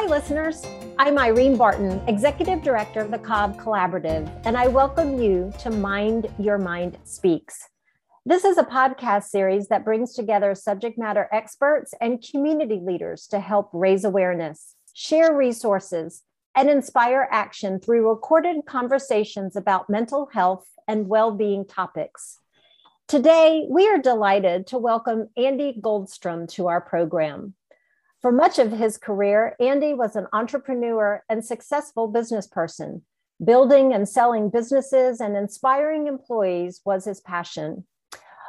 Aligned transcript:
Hi, 0.00 0.06
listeners. 0.06 0.66
I'm 0.98 1.18
Irene 1.18 1.58
Barton, 1.58 2.00
Executive 2.08 2.62
Director 2.62 3.00
of 3.00 3.10
the 3.10 3.18
Cobb 3.18 3.60
Collaborative, 3.60 4.32
and 4.46 4.56
I 4.56 4.66
welcome 4.66 5.20
you 5.20 5.52
to 5.58 5.68
Mind 5.68 6.26
Your 6.38 6.56
Mind 6.56 6.96
Speaks. 7.04 7.68
This 8.24 8.46
is 8.46 8.56
a 8.56 8.62
podcast 8.62 9.24
series 9.24 9.68
that 9.68 9.84
brings 9.84 10.14
together 10.14 10.54
subject 10.54 10.96
matter 10.96 11.28
experts 11.30 11.92
and 12.00 12.24
community 12.26 12.80
leaders 12.82 13.26
to 13.26 13.40
help 13.40 13.68
raise 13.74 14.06
awareness, 14.06 14.74
share 14.94 15.36
resources, 15.36 16.22
and 16.54 16.70
inspire 16.70 17.28
action 17.30 17.78
through 17.78 18.08
recorded 18.08 18.64
conversations 18.64 19.54
about 19.54 19.90
mental 19.90 20.30
health 20.32 20.66
and 20.88 21.08
well 21.08 21.30
being 21.30 21.66
topics. 21.66 22.38
Today, 23.06 23.66
we 23.68 23.86
are 23.86 23.98
delighted 23.98 24.66
to 24.68 24.78
welcome 24.78 25.28
Andy 25.36 25.78
Goldstrom 25.78 26.48
to 26.54 26.68
our 26.68 26.80
program. 26.80 27.52
For 28.20 28.30
much 28.30 28.58
of 28.58 28.72
his 28.72 28.98
career, 28.98 29.56
Andy 29.58 29.94
was 29.94 30.14
an 30.14 30.26
entrepreneur 30.34 31.24
and 31.30 31.42
successful 31.42 32.06
business 32.06 32.46
person. 32.46 33.02
Building 33.42 33.94
and 33.94 34.06
selling 34.06 34.50
businesses 34.50 35.22
and 35.22 35.34
inspiring 35.34 36.06
employees 36.06 36.82
was 36.84 37.06
his 37.06 37.20
passion. 37.22 37.86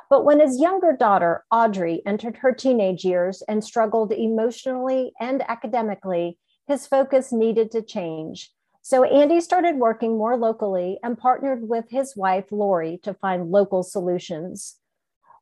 But 0.09 0.25
when 0.25 0.41
his 0.41 0.59
younger 0.59 0.91
daughter, 0.91 1.45
Audrey, 1.49 2.01
entered 2.05 2.37
her 2.37 2.51
teenage 2.51 3.05
years 3.05 3.41
and 3.47 3.63
struggled 3.63 4.11
emotionally 4.11 5.13
and 5.21 5.41
academically, 5.49 6.37
his 6.67 6.85
focus 6.85 7.31
needed 7.31 7.71
to 7.71 7.81
change. 7.81 8.51
So 8.81 9.05
Andy 9.05 9.39
started 9.39 9.77
working 9.77 10.17
more 10.17 10.35
locally 10.35 10.99
and 11.01 11.17
partnered 11.17 11.69
with 11.69 11.85
his 11.89 12.17
wife, 12.17 12.51
Lori, 12.51 12.99
to 13.03 13.13
find 13.13 13.51
local 13.51 13.83
solutions. 13.83 14.75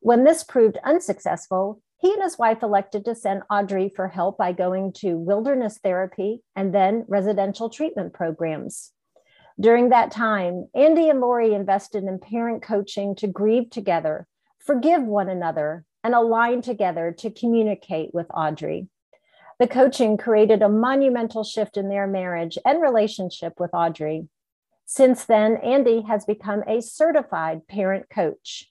When 0.00 0.22
this 0.22 0.44
proved 0.44 0.78
unsuccessful, 0.84 1.82
he 2.00 2.12
and 2.12 2.22
his 2.22 2.38
wife 2.38 2.62
elected 2.62 3.04
to 3.04 3.14
send 3.14 3.42
Audrey 3.50 3.90
for 3.94 4.08
help 4.08 4.38
by 4.38 4.52
going 4.52 4.92
to 4.94 5.18
wilderness 5.18 5.78
therapy 5.82 6.42
and 6.56 6.74
then 6.74 7.04
residential 7.08 7.68
treatment 7.68 8.14
programs. 8.14 8.92
During 9.60 9.90
that 9.90 10.10
time, 10.10 10.68
Andy 10.74 11.10
and 11.10 11.20
Lori 11.20 11.52
invested 11.52 12.04
in 12.04 12.18
parent 12.18 12.62
coaching 12.62 13.14
to 13.16 13.26
grieve 13.26 13.68
together, 13.68 14.26
forgive 14.58 15.02
one 15.02 15.28
another, 15.28 15.84
and 16.02 16.14
align 16.14 16.62
together 16.62 17.14
to 17.18 17.30
communicate 17.30 18.14
with 18.14 18.26
Audrey. 18.32 18.88
The 19.58 19.68
coaching 19.68 20.16
created 20.16 20.62
a 20.62 20.70
monumental 20.70 21.44
shift 21.44 21.76
in 21.76 21.90
their 21.90 22.06
marriage 22.06 22.56
and 22.64 22.80
relationship 22.80 23.60
with 23.60 23.74
Audrey. 23.74 24.26
Since 24.86 25.26
then, 25.26 25.58
Andy 25.58 26.00
has 26.08 26.24
become 26.24 26.64
a 26.66 26.80
certified 26.80 27.68
parent 27.68 28.06
coach. 28.08 28.70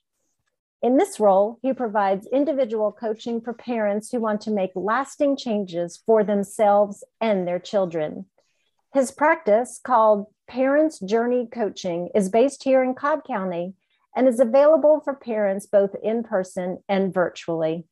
In 0.82 0.96
this 0.96 1.20
role, 1.20 1.58
he 1.60 1.74
provides 1.74 2.26
individual 2.32 2.90
coaching 2.90 3.42
for 3.42 3.52
parents 3.52 4.10
who 4.10 4.18
want 4.18 4.40
to 4.42 4.50
make 4.50 4.70
lasting 4.74 5.36
changes 5.36 6.02
for 6.06 6.24
themselves 6.24 7.04
and 7.20 7.46
their 7.46 7.58
children. 7.58 8.24
His 8.94 9.10
practice, 9.10 9.78
called 9.84 10.26
Parents 10.48 10.98
Journey 10.98 11.46
Coaching, 11.52 12.08
is 12.14 12.30
based 12.30 12.64
here 12.64 12.82
in 12.82 12.94
Cobb 12.94 13.24
County 13.26 13.74
and 14.16 14.26
is 14.26 14.40
available 14.40 15.02
for 15.04 15.14
parents 15.14 15.66
both 15.66 15.94
in 16.02 16.22
person 16.22 16.78
and 16.88 17.12
virtually. 17.12 17.84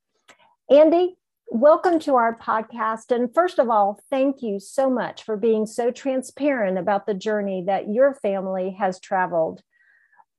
Andy, 0.71 1.19
welcome 1.51 1.99
to 2.01 2.15
our 2.15 2.39
podcast. 2.39 3.15
And 3.15 3.33
first 3.35 3.59
of 3.59 3.69
all, 3.69 4.01
thank 4.09 4.41
you 4.41 4.59
so 4.59 4.89
much 4.89 5.25
for 5.25 5.37
being 5.37 5.67
so 5.67 5.91
transparent 5.91 6.79
about 6.79 7.07
the 7.07 7.13
journey 7.13 7.65
that 7.67 7.93
your 7.93 8.15
family 8.15 8.77
has 8.79 8.99
traveled 8.99 9.63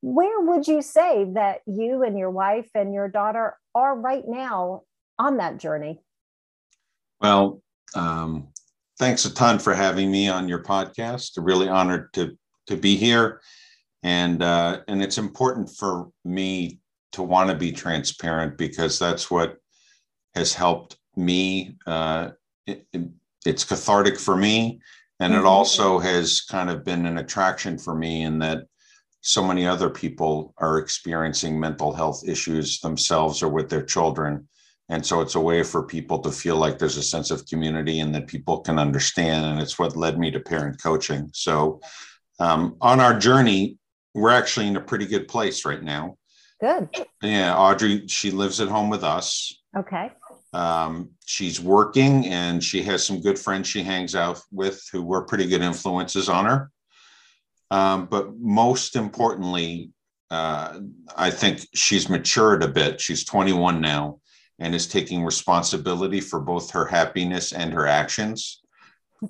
where 0.01 0.39
would 0.41 0.67
you 0.67 0.81
say 0.81 1.25
that 1.33 1.61
you 1.65 2.03
and 2.03 2.17
your 2.17 2.31
wife 2.31 2.69
and 2.73 2.93
your 2.93 3.09
daughter 3.09 3.57
are 3.75 3.95
right 3.95 4.23
now 4.27 4.83
on 5.17 5.37
that 5.37 5.57
journey? 5.57 5.99
Well, 7.19 7.61
um, 7.95 8.47
thanks 8.97 9.25
a 9.25 9.33
ton 9.33 9.59
for 9.59 9.73
having 9.73 10.09
me 10.09 10.29
on 10.29 10.47
your 10.47 10.63
podcast. 10.63 11.31
Really 11.37 11.67
honored 11.67 12.13
to 12.13 12.37
to 12.67 12.77
be 12.77 12.95
here, 12.95 13.41
and 14.03 14.41
uh, 14.41 14.81
and 14.87 15.03
it's 15.03 15.17
important 15.17 15.69
for 15.69 16.09
me 16.23 16.79
to 17.11 17.23
want 17.23 17.49
to 17.49 17.55
be 17.55 17.71
transparent 17.71 18.57
because 18.57 18.99
that's 18.99 19.29
what 19.29 19.57
has 20.35 20.53
helped 20.53 20.97
me. 21.15 21.75
Uh, 21.85 22.29
it, 22.65 22.85
it's 23.45 23.65
cathartic 23.65 24.17
for 24.17 24.37
me, 24.37 24.79
and 25.19 25.33
mm-hmm. 25.33 25.41
it 25.41 25.47
also 25.47 25.99
has 25.99 26.41
kind 26.41 26.69
of 26.69 26.85
been 26.85 27.05
an 27.05 27.17
attraction 27.17 27.77
for 27.77 27.95
me 27.95 28.21
in 28.21 28.39
that 28.39 28.65
so 29.21 29.43
many 29.43 29.67
other 29.67 29.89
people 29.89 30.53
are 30.57 30.77
experiencing 30.77 31.59
mental 31.59 31.93
health 31.93 32.23
issues 32.27 32.79
themselves 32.79 33.43
or 33.43 33.49
with 33.49 33.69
their 33.69 33.83
children. 33.83 34.47
And 34.87 35.05
so 35.05 35.21
it's 35.21 35.35
a 35.35 35.39
way 35.39 35.61
for 35.61 35.83
people 35.83 36.19
to 36.19 36.31
feel 36.31 36.55
like 36.55 36.79
there's 36.79 36.97
a 36.97 37.03
sense 37.03 37.29
of 37.29 37.45
community 37.45 37.99
and 37.99 38.13
that 38.15 38.27
people 38.27 38.61
can 38.61 38.79
understand. 38.79 39.45
And 39.45 39.61
it's 39.61 39.77
what 39.77 39.95
led 39.95 40.17
me 40.17 40.31
to 40.31 40.39
parent 40.39 40.81
coaching. 40.81 41.29
So 41.33 41.79
um, 42.39 42.75
on 42.81 42.99
our 42.99 43.17
journey, 43.17 43.77
we're 44.15 44.31
actually 44.31 44.67
in 44.67 44.77
a 44.77 44.81
pretty 44.81 45.05
good 45.05 45.27
place 45.27 45.65
right 45.65 45.83
now. 45.83 46.15
Good. 46.59 46.89
Yeah. 47.21 47.55
Audrey, 47.55 48.07
she 48.07 48.31
lives 48.31 48.59
at 48.59 48.67
home 48.67 48.89
with 48.89 49.03
us. 49.03 49.53
Okay. 49.77 50.11
Um, 50.53 51.11
she's 51.25 51.61
working 51.61 52.25
and 52.25 52.63
she 52.63 52.81
has 52.83 53.05
some 53.05 53.21
good 53.21 53.37
friends 53.37 53.67
she 53.67 53.83
hangs 53.83 54.15
out 54.15 54.41
with 54.51 54.81
who 54.91 55.03
were 55.03 55.25
pretty 55.25 55.45
good 55.45 55.61
influences 55.61 56.27
on 56.27 56.45
her. 56.45 56.71
Um, 57.71 58.07
but 58.07 58.37
most 58.39 58.95
importantly, 58.95 59.91
uh, 60.31 60.79
I 61.15 61.31
think 61.31 61.67
she's 61.73 62.09
matured 62.09 62.63
a 62.63 62.67
bit. 62.67 63.01
She's 63.01 63.25
21 63.25 63.81
now 63.81 64.19
and 64.59 64.75
is 64.75 64.87
taking 64.87 65.23
responsibility 65.23 66.19
for 66.19 66.39
both 66.39 66.71
her 66.71 66.85
happiness 66.85 67.53
and 67.53 67.73
her 67.73 67.87
actions. 67.87 68.61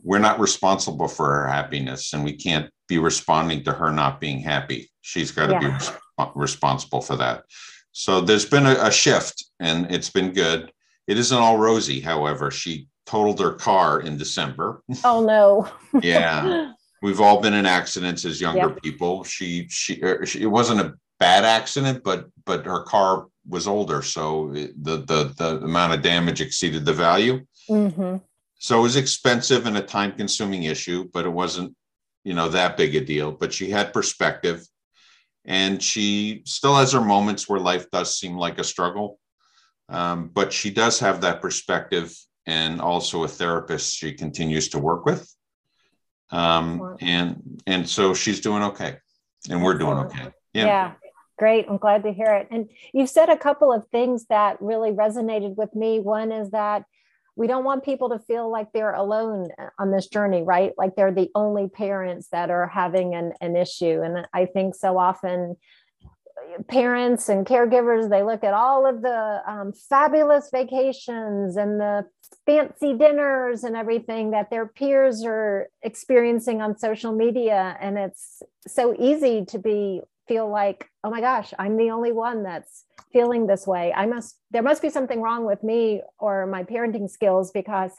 We're 0.03 0.19
not 0.19 0.39
responsible 0.39 1.07
for 1.07 1.27
her 1.27 1.47
happiness, 1.47 2.13
and 2.13 2.23
we 2.23 2.33
can't 2.33 2.69
be 2.87 2.97
responding 2.97 3.63
to 3.63 3.71
her 3.71 3.91
not 3.91 4.19
being 4.19 4.39
happy. 4.39 4.89
She's 5.01 5.31
got 5.31 5.47
to 5.47 5.53
yeah. 5.53 5.59
be 5.59 5.67
res- 5.67 5.91
responsible 6.35 7.01
for 7.01 7.15
that. 7.17 7.43
So 7.91 8.21
there's 8.21 8.45
been 8.45 8.65
a, 8.65 8.75
a 8.81 8.91
shift, 8.91 9.45
and 9.59 9.91
it's 9.91 10.09
been 10.09 10.31
good. 10.31 10.71
It 11.07 11.17
isn't 11.17 11.37
all 11.37 11.57
rosy, 11.57 11.99
however. 11.99 12.51
She 12.51 12.87
totaled 13.05 13.39
her 13.39 13.53
car 13.53 14.01
in 14.01 14.17
December. 14.17 14.83
Oh 15.03 15.23
no. 15.25 15.67
yeah. 16.03 16.73
We've 17.01 17.21
all 17.21 17.41
been 17.41 17.53
in 17.53 17.65
accidents 17.65 18.25
as 18.25 18.41
younger 18.41 18.69
yep. 18.69 18.81
people. 18.81 19.23
She, 19.23 19.67
she, 19.69 20.01
er, 20.03 20.25
she, 20.25 20.41
it 20.41 20.47
wasn't 20.47 20.81
a 20.81 20.93
bad 21.19 21.45
accident, 21.45 22.03
but 22.03 22.27
but 22.45 22.65
her 22.65 22.83
car 22.83 23.27
was 23.47 23.67
older, 23.67 24.01
so 24.01 24.49
the 24.53 24.97
the 24.97 25.33
the 25.37 25.63
amount 25.63 25.93
of 25.93 26.01
damage 26.01 26.41
exceeded 26.41 26.85
the 26.85 26.93
value. 26.93 27.45
Mm-hmm. 27.69 28.17
So 28.59 28.79
it 28.79 28.81
was 28.81 28.95
expensive 28.95 29.65
and 29.65 29.77
a 29.77 29.81
time 29.81 30.13
consuming 30.13 30.63
issue, 30.63 31.09
but 31.13 31.25
it 31.25 31.29
wasn't 31.29 31.75
you 32.23 32.33
know 32.33 32.49
that 32.49 32.77
big 32.77 32.95
a 32.95 33.01
deal. 33.01 33.31
But 33.31 33.53
she 33.53 33.69
had 33.69 33.93
perspective, 33.93 34.65
and 35.45 35.81
she 35.81 36.41
still 36.45 36.75
has 36.75 36.93
her 36.93 37.01
moments 37.01 37.47
where 37.47 37.59
life 37.59 37.89
does 37.91 38.17
seem 38.17 38.35
like 38.35 38.59
a 38.59 38.63
struggle. 38.63 39.19
Um, 39.89 40.29
but 40.31 40.53
she 40.53 40.69
does 40.69 40.99
have 40.99 41.21
that 41.21 41.41
perspective 41.41 42.15
and 42.45 42.79
also 42.79 43.23
a 43.23 43.27
therapist 43.27 43.95
she 43.95 44.13
continues 44.13 44.69
to 44.69 44.77
work 44.77 45.03
with 45.03 45.33
um, 46.31 46.97
and 47.01 47.61
and 47.65 47.87
so 47.87 48.13
she's 48.13 48.39
doing 48.39 48.63
okay, 48.63 48.97
and 49.49 49.63
we're 49.63 49.77
doing 49.77 49.97
okay. 49.97 50.27
Yeah. 50.53 50.65
yeah. 50.65 50.91
Great. 51.37 51.67
I'm 51.69 51.77
glad 51.77 52.03
to 52.03 52.11
hear 52.11 52.33
it. 52.33 52.47
And 52.51 52.69
you've 52.93 53.09
said 53.09 53.29
a 53.29 53.37
couple 53.37 53.71
of 53.71 53.87
things 53.87 54.25
that 54.25 54.61
really 54.61 54.91
resonated 54.91 55.55
with 55.55 55.73
me. 55.73 55.99
One 55.99 56.33
is 56.33 56.51
that 56.51 56.83
we 57.37 57.47
don't 57.47 57.63
want 57.63 57.85
people 57.85 58.09
to 58.09 58.19
feel 58.19 58.51
like 58.51 58.73
they're 58.73 58.93
alone 58.93 59.47
on 59.79 59.91
this 59.91 60.07
journey, 60.07 60.43
right? 60.43 60.73
Like 60.77 60.97
they're 60.97 61.13
the 61.13 61.31
only 61.33 61.69
parents 61.69 62.27
that 62.33 62.49
are 62.49 62.67
having 62.67 63.15
an, 63.15 63.31
an 63.39 63.55
issue. 63.55 64.01
And 64.03 64.27
I 64.33 64.45
think 64.45 64.75
so 64.75 64.97
often 64.97 65.55
parents 66.67 67.29
and 67.29 67.45
caregivers 67.45 68.09
they 68.09 68.23
look 68.23 68.43
at 68.43 68.53
all 68.53 68.85
of 68.85 69.01
the 69.01 69.41
um, 69.47 69.71
fabulous 69.71 70.49
vacations 70.51 71.57
and 71.57 71.79
the 71.79 72.05
fancy 72.45 72.93
dinners 72.93 73.63
and 73.63 73.75
everything 73.75 74.31
that 74.31 74.49
their 74.49 74.65
peers 74.65 75.23
are 75.25 75.69
experiencing 75.81 76.61
on 76.61 76.77
social 76.77 77.11
media. 77.11 77.77
And 77.79 77.97
it's 77.97 78.41
so 78.67 78.95
easy 78.97 79.45
to 79.45 79.59
be 79.59 80.01
feel 80.27 80.47
like 80.47 80.87
oh 81.03 81.09
my 81.09 81.21
gosh 81.21 81.55
i'm 81.57 81.75
the 81.75 81.89
only 81.89 82.11
one 82.11 82.43
that's 82.43 82.85
feeling 83.11 83.47
this 83.47 83.65
way. 83.65 83.93
I 83.93 84.05
must 84.05 84.37
there 84.51 84.61
must 84.61 84.81
be 84.81 84.89
something 84.89 85.21
wrong 85.21 85.45
with 85.45 85.63
me 85.63 86.01
or 86.19 86.45
my 86.45 86.63
parenting 86.63 87.09
skills 87.09 87.51
because 87.51 87.91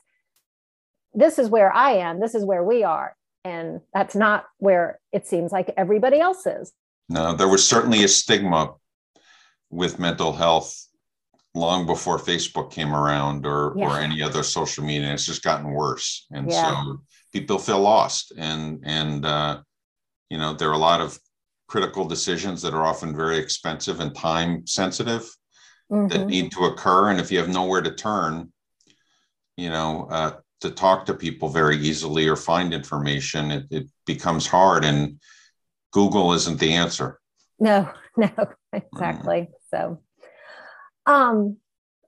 this 1.15 1.39
is 1.39 1.49
where 1.49 1.73
i 1.73 1.93
am. 1.93 2.21
This 2.21 2.35
is 2.35 2.45
where 2.45 2.65
we 2.65 2.85
are. 2.85 3.17
And 3.45 3.81
that's 3.95 4.15
not 4.15 4.47
where 4.59 5.01
it 5.13 5.27
seems 5.27 5.51
like 5.51 5.73
everybody 5.77 6.21
else 6.21 6.47
is. 6.47 6.73
No, 7.09 7.33
there 7.33 7.49
was 7.49 7.67
certainly 7.67 8.05
a 8.05 8.09
stigma 8.09 8.75
with 9.71 9.99
mental 9.99 10.33
health 10.33 10.87
long 11.55 11.87
before 11.87 12.19
Facebook 12.19 12.71
came 12.71 12.95
around 12.95 13.47
or 13.47 13.75
yeah. 13.77 13.87
or 13.87 13.99
any 13.99 14.23
other 14.23 14.43
social 14.43 14.85
media. 14.85 15.13
It's 15.13 15.27
just 15.27 15.43
gotten 15.43 15.71
worse, 15.71 16.27
and 16.31 16.51
yeah. 16.51 16.71
so 16.71 17.01
people 17.33 17.59
feel 17.59 17.81
lost. 17.81 18.33
And 18.37 18.81
and 18.85 19.25
uh, 19.25 19.61
you 20.29 20.39
know 20.39 20.55
there 20.55 20.69
are 20.71 20.75
a 20.75 20.79
lot 20.79 21.01
of 21.01 21.19
critical 21.69 22.05
decisions 22.05 22.63
that 22.63 22.75
are 22.75 22.85
often 22.85 23.15
very 23.15 23.39
expensive 23.39 24.01
and 24.01 24.15
time 24.15 24.67
sensitive 24.67 25.31
mm-hmm. 25.91 26.09
that 26.09 26.27
need 26.27 26.51
to 26.53 26.65
occur. 26.65 27.11
And 27.11 27.21
if 27.21 27.31
you 27.31 27.39
have 27.39 27.49
nowhere 27.49 27.81
to 27.81 27.95
turn, 27.95 28.53
you 29.57 29.71
know, 29.71 30.09
uh, 30.11 30.33
to 30.63 30.71
talk 30.71 31.07
to 31.07 31.15
people 31.15 31.49
very 31.49 31.77
easily 31.79 32.29
or 32.29 32.37
find 32.37 32.75
information, 32.75 33.51
it, 33.51 33.67
it 33.71 33.87
becomes 34.05 34.47
hard. 34.47 34.85
And 34.85 35.21
Google 35.93 36.33
isn't 36.33 36.59
the 36.59 36.73
answer. 36.73 37.21
No, 37.59 37.89
no, 38.17 38.31
exactly. 38.73 39.41
Mm. 39.43 39.49
So, 39.71 40.03
um, 41.07 41.57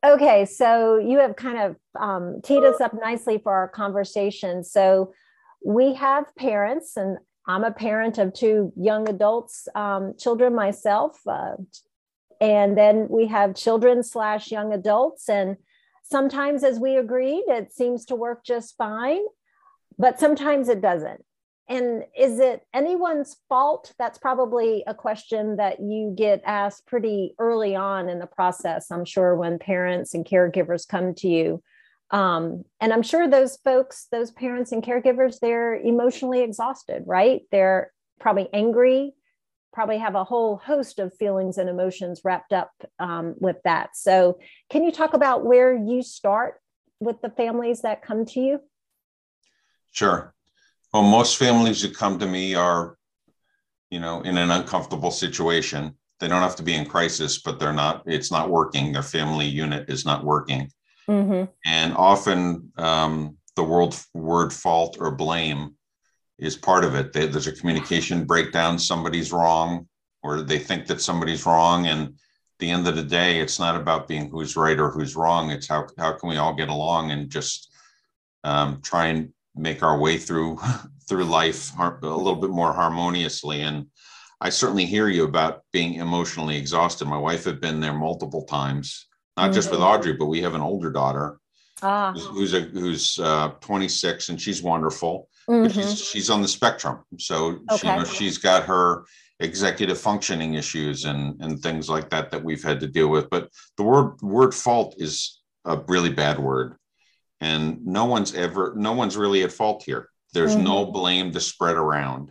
okay, 0.05 0.45
so 0.45 0.99
you 0.99 1.19
have 1.19 1.37
kind 1.37 1.59
of 1.59 1.77
um, 2.01 2.41
teed 2.43 2.65
us 2.65 2.81
up 2.81 2.93
nicely 2.95 3.39
for 3.39 3.53
our 3.53 3.69
conversation. 3.69 4.65
So, 4.65 5.13
we 5.65 5.95
have 5.95 6.35
parents, 6.35 6.97
and 6.97 7.19
I'm 7.47 7.63
a 7.63 7.71
parent 7.71 8.19
of 8.19 8.33
two 8.33 8.73
young 8.77 9.09
adults, 9.09 9.69
um, 9.77 10.15
children 10.19 10.55
myself, 10.55 11.21
uh, 11.27 11.53
and 12.41 12.77
then 12.77 13.07
we 13.09 13.29
have 13.29 13.55
children 13.55 14.03
slash 14.03 14.51
young 14.51 14.73
adults, 14.73 15.29
and 15.29 15.57
sometimes, 16.03 16.65
as 16.65 16.81
we 16.81 16.97
agreed, 16.97 17.45
it 17.47 17.73
seems 17.73 18.05
to 18.07 18.17
work 18.17 18.45
just 18.45 18.77
fine, 18.77 19.23
but 19.99 20.19
sometimes 20.19 20.69
it 20.69 20.81
doesn't 20.81 21.25
and 21.69 22.05
is 22.19 22.41
it 22.41 22.67
anyone's 22.75 23.37
fault? 23.49 23.93
That's 23.99 24.19
probably 24.19 24.83
a 24.87 24.95
question 24.95 25.57
that 25.57 25.81
you 25.81 26.15
get 26.17 26.43
asked 26.45 26.87
pretty 26.87 27.35
early 27.39 27.77
on 27.77 28.09
in 28.09 28.19
the 28.19 28.27
process 28.27 28.91
i'm 28.91 29.05
sure 29.05 29.37
when 29.37 29.59
parents 29.59 30.15
and 30.15 30.27
caregivers 30.27 30.87
come 30.87 31.15
to 31.17 31.29
you. 31.29 31.63
Um, 32.11 32.65
and 32.81 32.93
i'm 32.93 33.03
sure 33.03 33.29
those 33.29 33.57
folks 33.59 34.07
those 34.13 34.31
parents 34.31 34.73
and 34.73 34.83
caregivers 34.83 35.39
they're 35.41 35.75
emotionally 35.75 36.43
exhausted 36.43 37.05
right? 37.07 37.43
They're 37.51 37.93
probably 38.21 38.49
angry 38.53 39.15
probably 39.73 39.97
have 39.97 40.15
a 40.15 40.25
whole 40.25 40.59
host 40.59 40.99
of 40.99 41.15
feelings 41.15 41.57
and 41.57 41.67
emotions 41.67 42.21
wrapped 42.25 42.53
up 42.53 42.71
um, 42.99 43.35
with 43.39 43.57
that. 43.65 43.97
So 43.97 44.39
can 44.69 44.85
you 44.85 44.93
talk 44.93 45.15
about 45.15 45.47
where 45.47 45.75
you 45.75 46.03
start 46.03 46.61
with 47.01 47.23
the 47.23 47.31
families 47.31 47.81
that 47.81 48.03
come 48.03 48.27
to 48.27 48.41
you? 48.41 48.61
Sure 49.91 50.35
well, 50.93 51.03
most 51.03 51.39
families 51.39 51.83
who 51.83 51.91
come 51.91 52.19
to 52.19 52.27
me 52.27 52.55
are, 52.55 52.97
you 53.91 54.01
know, 54.01 54.21
in 54.23 54.37
an 54.39 54.51
uncomfortable 54.51 55.11
situation. 55.11 55.95
They 56.21 56.29
don't 56.29 56.43
have 56.43 56.57
to 56.57 56.63
be 56.63 56.75
in 56.75 56.87
crisis, 56.87 57.39
but 57.39 57.59
they're 57.59 57.73
not, 57.73 58.03
it's 58.07 58.31
not 58.31 58.51
working. 58.51 58.93
Their 58.93 59.03
family 59.03 59.47
unit 59.47 59.89
is 59.89 60.05
not 60.05 60.25
working. 60.25 60.71
Mm-hmm. 61.09 61.51
And 61.65 61.95
often 61.95 62.73
um, 62.77 63.37
the 63.57 63.65
word, 63.65 63.97
word 64.15 64.53
fault 64.53 64.99
or 65.01 65.11
blame 65.11 65.75
is 66.39 66.57
part 66.57 66.85
of 66.85 66.95
it. 66.95 67.13
They, 67.13 67.27
there's 67.27 67.47
a 67.47 67.53
communication 67.53 68.25
breakdown, 68.25 68.79
somebody's 68.79 69.33
wrong, 69.33 69.89
or 70.23 70.43
they 70.43 70.59
think 70.59 70.87
that 70.87 71.01
somebody's 71.01 71.47
wrong. 71.47 71.87
And 71.87 72.09
at 72.09 72.15
the 72.59 72.71
end 72.71 72.87
of 72.87 72.97
the 72.97 73.03
day, 73.03 73.41
it's 73.41 73.59
not 73.59 73.77
about 73.77 74.09
being 74.09 74.31
who's 74.31 74.57
right 74.57 74.79
or 74.79 74.91
who's 74.91 75.17
wrong. 75.17 75.51
It's 75.51 75.69
how, 75.69 75.87
how 75.99 76.13
can 76.13 76.29
we 76.29 76.37
all 76.37 76.55
get 76.55 76.69
along 76.69 77.11
and 77.11 77.31
just 77.31 77.73
um, 78.45 78.81
try 78.83 79.07
and 79.07 79.33
make 79.57 79.83
our 79.83 79.99
way 79.99 80.17
through 80.19 80.59
through 81.09 81.25
life 81.25 81.73
a 81.79 82.07
little 82.07 82.37
bit 82.37 82.51
more 82.51 82.73
harmoniously 82.73 83.63
and 83.63 83.87
i 84.41 84.49
certainly 84.49 84.87
hear 84.87 85.09
you 85.09 85.25
about 85.25 85.63
being 85.73 85.95
emotionally 85.95 86.57
exhausted 86.57 87.07
my 87.07 87.19
wife 87.19 87.45
had 87.45 87.61
been 87.61 87.81
there 87.81 87.93
multiple 87.93 88.45
times 88.45 89.09
not 89.37 89.45
mm-hmm. 89.45 89.55
just 89.55 89.71
with 89.71 89.81
mm-hmm. 89.81 89.89
audrey 89.89 90.13
but 90.15 90.27
we 90.27 90.41
have 90.41 90.55
an 90.55 90.61
older 90.61 90.91
daughter 90.91 91.39
ah. 91.83 92.13
who's, 92.13 92.55
a 92.55 92.61
who's 92.61 93.19
uh, 93.19 93.49
26 93.61 94.29
and 94.31 94.41
she's 94.41 94.63
wonderful 94.63 95.29
mm-hmm. 95.49 95.69
she's, 95.69 96.01
she's 96.01 96.31
on 96.31 96.41
the 96.41 96.49
spectrum 96.49 97.01
so 97.19 97.59
okay. 97.71 97.77
she, 97.79 97.87
you 97.87 97.97
know, 97.97 98.05
she's 98.05 98.39
got 98.39 98.65
her 98.65 99.05
executive 99.41 99.99
functioning 99.99 100.55
issues 100.55 101.05
and 101.05 101.41
and 101.43 101.61
things 101.61 101.91
like 101.91 102.09
that 102.11 102.31
that 102.31 102.43
we've 102.43 102.63
had 102.63 102.79
to 102.79 102.87
deal 102.87 103.09
with 103.09 103.29
but 103.29 103.51
the 103.77 103.83
word 103.83 104.15
word 104.23 104.55
fault 104.55 104.95
is 104.99 105.41
a 105.65 105.77
really 105.89 106.11
bad 106.11 106.39
word 106.39 106.77
and 107.43 107.85
no 107.85 108.05
one's 108.05 108.35
ever 108.35 108.73
no 108.77 108.93
one's 108.93 109.17
really 109.17 109.43
at 109.43 109.53
fault 109.53 109.83
here. 109.85 110.09
There's 110.33 110.55
mm-hmm. 110.55 110.65
no 110.65 110.87
blame 110.87 111.33
to 111.33 111.41
spread 111.41 111.75
around. 111.75 112.31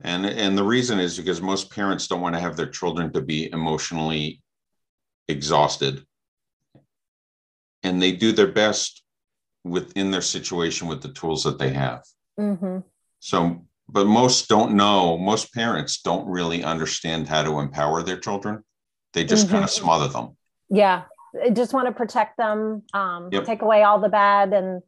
And 0.00 0.24
and 0.24 0.56
the 0.56 0.64
reason 0.64 1.00
is 1.00 1.18
because 1.18 1.42
most 1.42 1.70
parents 1.70 2.06
don't 2.06 2.20
want 2.22 2.36
to 2.36 2.40
have 2.40 2.56
their 2.56 2.68
children 2.68 3.12
to 3.12 3.20
be 3.20 3.52
emotionally 3.52 4.40
exhausted. 5.28 6.04
And 7.82 8.00
they 8.00 8.12
do 8.12 8.30
their 8.30 8.52
best 8.52 9.02
within 9.64 10.10
their 10.10 10.22
situation 10.22 10.86
with 10.86 11.02
the 11.02 11.12
tools 11.12 11.42
that 11.42 11.58
they 11.58 11.70
have. 11.70 12.02
Mm-hmm. 12.38 12.78
so 13.18 13.66
but 13.86 14.06
most 14.06 14.48
don't 14.48 14.74
know 14.74 15.18
most 15.18 15.52
parents 15.52 16.00
don't 16.00 16.26
really 16.26 16.62
understand 16.62 17.28
how 17.28 17.42
to 17.42 17.58
empower 17.58 18.02
their 18.02 18.18
children. 18.18 18.62
They 19.12 19.24
just 19.24 19.46
mm-hmm. 19.46 19.54
kind 19.54 19.64
of 19.64 19.70
smother 19.70 20.06
them. 20.08 20.36
Yeah 20.70 21.02
I 21.42 21.50
just 21.50 21.72
want 21.72 21.86
to 21.86 21.92
protect 21.92 22.36
them, 22.36 22.82
um, 22.92 23.28
yep. 23.32 23.44
take 23.44 23.62
away 23.62 23.82
all 23.82 24.00
the 24.00 24.08
bad, 24.08 24.52
and 24.52 24.82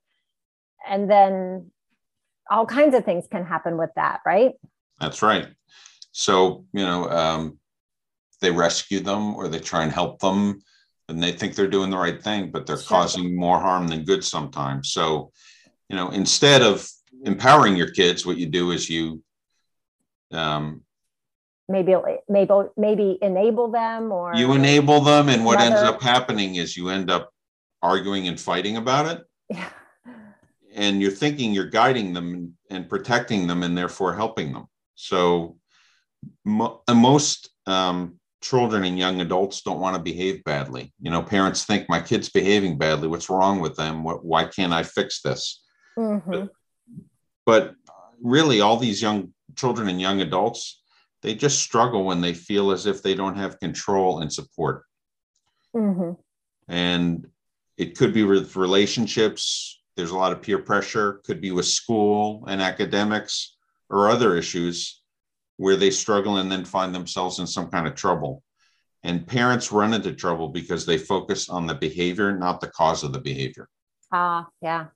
and 0.89 1.11
then 1.11 1.71
all 2.51 2.67
kinds 2.67 2.95
of 2.95 3.05
things 3.05 3.27
can 3.31 3.45
happen 3.45 3.77
with 3.79 3.91
that, 3.97 4.21
right? 4.27 4.53
That's 5.01 5.23
right. 5.23 5.49
So 6.13 6.65
you 6.73 6.85
know, 6.85 7.09
um, 7.09 7.59
they 8.41 8.51
rescue 8.51 9.01
them 9.01 9.35
or 9.35 9.49
they 9.49 9.61
try 9.61 9.83
and 9.83 9.93
help 9.93 10.21
them, 10.21 10.63
and 11.09 11.23
they 11.23 11.33
think 11.33 11.55
they're 11.55 11.67
doing 11.69 11.91
the 11.91 11.99
right 11.99 12.23
thing, 12.23 12.51
but 12.51 12.67
they're 12.67 12.77
sure. 12.77 12.87
causing 12.87 13.37
more 13.37 13.61
harm 13.61 13.89
than 13.89 14.05
good 14.05 14.25
sometimes. 14.25 14.91
So, 14.91 15.33
you 15.89 15.97
know, 15.97 16.11
instead 16.11 16.63
of 16.63 16.87
empowering 17.25 17.77
your 17.77 17.91
kids, 17.91 18.27
what 18.27 18.37
you 18.37 18.47
do 18.47 18.73
is 18.73 18.91
you 18.91 19.23
um, 20.33 20.83
maybe 21.69 21.95
maybe 22.29 22.53
maybe 22.77 23.19
enable 23.23 23.71
them 23.71 24.13
or 24.13 24.35
you 24.35 24.53
enable 24.53 25.01
them 25.01 25.29
and 25.29 25.45
what 25.45 25.61
ends 25.61 25.81
up 25.81 26.03
happening 26.03 26.57
is 26.57 26.77
you 26.77 26.89
end 26.89 27.11
up 27.11 27.33
arguing 27.83 28.29
and 28.29 28.41
fighting 28.41 28.77
about 28.77 29.07
it. 29.07 29.25
Yeah. 29.51 29.69
and 30.75 31.03
you're 31.03 31.11
thinking 31.11 31.53
you're 31.53 31.67
guiding 31.67 32.13
them 32.13 32.57
and 32.71 32.89
protecting 32.89 33.47
them 33.47 33.63
and 33.63 33.77
therefore 33.77 34.15
helping 34.15 34.53
them. 34.53 34.67
So 34.95 35.57
mo- 36.45 36.83
most 36.93 37.51
um, 37.67 38.19
children 38.41 38.85
and 38.85 38.99
young 38.99 39.21
adults 39.21 39.63
don't 39.63 39.81
want 39.81 39.97
to 39.97 40.03
behave 40.03 40.45
badly. 40.45 40.93
You 41.01 41.11
know 41.11 41.23
parents 41.23 41.65
think 41.65 41.89
my 41.89 42.01
kid's 42.01 42.29
behaving 42.29 42.79
badly. 42.79 43.09
What's 43.09 43.31
wrong 43.31 43.61
with 43.61 43.77
them? 43.77 44.05
What, 44.05 44.25
why 44.25 44.45
can't 44.45 44.73
i 44.73 44.83
fix 44.83 45.21
this? 45.23 45.63
Mm-hmm. 45.99 46.31
but, 46.31 46.49
but 47.45 47.75
really 48.23 48.63
all 48.63 48.79
these 48.79 49.03
young 49.03 49.35
children 49.57 49.91
and 49.91 50.01
young 50.01 50.23
adults 50.23 50.82
they 51.23 51.35
just 51.35 51.61
struggle 51.61 52.05
when 52.05 52.21
they 52.21 52.35
feel 52.35 52.71
as 52.73 52.87
if 52.87 53.03
they 53.03 53.15
don't 53.15 53.37
have 53.37 53.61
control 53.61 54.21
and 54.21 54.33
support. 54.33 54.85
Mm-hmm. 55.75 56.13
And 56.69 57.27
it 57.77 57.97
could 57.97 58.13
be 58.13 58.25
with 58.25 58.57
relationships. 58.57 59.81
There's 59.97 60.11
a 60.11 60.17
lot 60.17 60.33
of 60.33 60.43
peer 60.43 60.59
pressure, 60.59 61.21
could 61.25 61.41
be 61.41 61.53
with 61.53 61.67
school 61.67 62.45
and 62.49 62.61
academics 62.61 63.57
or 63.89 64.09
other 64.09 64.37
issues 64.37 65.03
where 65.57 65.77
they 65.77 65.91
struggle 65.91 66.39
and 66.39 66.51
then 66.51 66.65
find 66.65 66.95
themselves 66.95 67.39
in 67.39 67.47
some 67.47 67.71
kind 67.71 67.87
of 67.87 67.95
trouble. 67.95 68.43
And 69.05 69.27
parents 69.27 69.73
run 69.73 69.95
into 69.95 70.13
trouble 70.13 70.49
because 70.49 70.87
they 70.87 70.99
focus 70.99 71.49
on 71.49 71.67
the 71.67 71.75
behavior, 71.75 72.37
not 72.37 72.61
the 72.61 72.69
cause 72.69 73.03
of 73.03 73.13
the 73.13 73.21
behavior. 73.21 73.69
Ah, 74.13 74.43
uh, 74.43 74.45
yeah. 74.61 74.87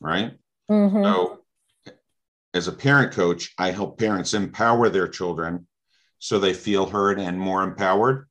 Right. 0.00 0.32
Mm-hmm. 0.70 1.04
So 1.04 1.43
as 2.54 2.68
a 2.68 2.72
parent 2.72 3.12
coach, 3.12 3.52
I 3.58 3.72
help 3.72 3.98
parents 3.98 4.32
empower 4.32 4.88
their 4.88 5.08
children 5.08 5.66
so 6.20 6.38
they 6.38 6.54
feel 6.54 6.86
heard 6.86 7.18
and 7.18 7.38
more 7.38 7.64
empowered. 7.64 8.28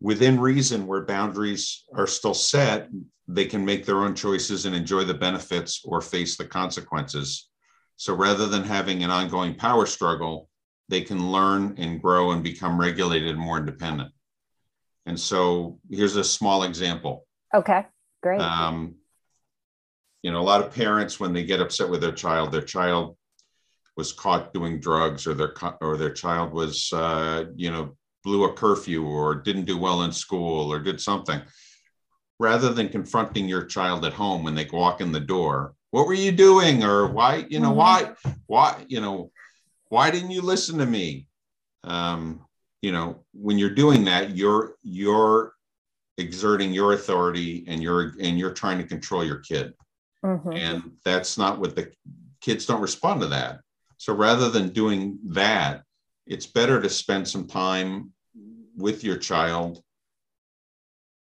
Within 0.00 0.40
reason, 0.40 0.86
where 0.86 1.06
boundaries 1.06 1.84
are 1.94 2.08
still 2.08 2.34
set, 2.34 2.88
they 3.28 3.46
can 3.46 3.64
make 3.64 3.86
their 3.86 4.00
own 4.00 4.14
choices 4.14 4.66
and 4.66 4.74
enjoy 4.74 5.04
the 5.04 5.14
benefits 5.14 5.82
or 5.84 6.00
face 6.00 6.36
the 6.36 6.44
consequences. 6.44 7.48
So 7.96 8.12
rather 8.12 8.46
than 8.46 8.64
having 8.64 9.04
an 9.04 9.10
ongoing 9.10 9.54
power 9.54 9.86
struggle, 9.86 10.50
they 10.88 11.00
can 11.00 11.30
learn 11.32 11.76
and 11.78 12.02
grow 12.02 12.32
and 12.32 12.42
become 12.42 12.78
regulated 12.78 13.30
and 13.30 13.38
more 13.38 13.56
independent. 13.56 14.12
And 15.06 15.18
so 15.18 15.78
here's 15.88 16.16
a 16.16 16.24
small 16.24 16.64
example. 16.64 17.26
Okay, 17.54 17.86
great. 18.22 18.40
Um, 18.40 18.96
you 20.22 20.32
know, 20.32 20.40
a 20.40 20.42
lot 20.42 20.62
of 20.62 20.74
parents, 20.74 21.20
when 21.20 21.32
they 21.32 21.44
get 21.44 21.60
upset 21.60 21.88
with 21.88 22.00
their 22.00 22.12
child, 22.12 22.50
their 22.50 22.62
child 22.62 23.16
was 23.96 24.12
caught 24.12 24.52
doing 24.52 24.80
drugs 24.80 25.26
or 25.26 25.34
their 25.34 25.54
or 25.80 25.96
their 25.96 26.12
child 26.12 26.52
was 26.52 26.92
uh, 26.92 27.44
you 27.54 27.70
know 27.70 27.96
blew 28.24 28.44
a 28.44 28.52
curfew 28.52 29.04
or 29.04 29.34
didn't 29.34 29.66
do 29.66 29.78
well 29.78 30.02
in 30.02 30.12
school 30.12 30.72
or 30.72 30.78
did 30.78 31.00
something. 31.00 31.40
Rather 32.40 32.72
than 32.72 32.88
confronting 32.88 33.48
your 33.48 33.64
child 33.64 34.04
at 34.04 34.12
home 34.12 34.42
when 34.42 34.54
they 34.54 34.66
walk 34.72 35.00
in 35.00 35.12
the 35.12 35.20
door 35.20 35.74
what 35.94 36.08
were 36.08 36.14
you 36.14 36.32
doing? 36.32 36.82
or 36.82 37.06
why 37.06 37.46
you 37.48 37.60
know 37.60 37.68
mm-hmm. 37.68 37.78
why 37.78 38.12
why 38.48 38.84
you 38.88 39.00
know 39.00 39.30
why 39.90 40.10
didn't 40.10 40.32
you 40.32 40.42
listen 40.42 40.76
to 40.78 40.86
me? 40.86 41.28
Um, 41.84 42.44
you 42.82 42.90
know 42.90 43.22
when 43.32 43.58
you're 43.58 43.70
doing 43.70 44.04
that 44.06 44.36
you're 44.36 44.74
you're 44.82 45.52
exerting 46.18 46.72
your 46.72 46.94
authority 46.94 47.64
and 47.68 47.80
you're 47.80 48.14
and 48.20 48.36
you're 48.36 48.52
trying 48.52 48.78
to 48.78 48.84
control 48.84 49.24
your 49.24 49.38
kid. 49.38 49.72
Mm-hmm. 50.24 50.52
and 50.52 50.92
that's 51.04 51.36
not 51.36 51.60
what 51.60 51.76
the 51.76 51.92
kids 52.40 52.64
don't 52.64 52.80
respond 52.80 53.20
to 53.20 53.26
that 53.26 53.60
so 53.96 54.14
rather 54.14 54.50
than 54.50 54.70
doing 54.70 55.18
that, 55.26 55.82
it's 56.26 56.46
better 56.46 56.80
to 56.80 56.88
spend 56.88 57.28
some 57.28 57.46
time 57.46 58.12
with 58.76 59.04
your 59.04 59.16
child 59.16 59.82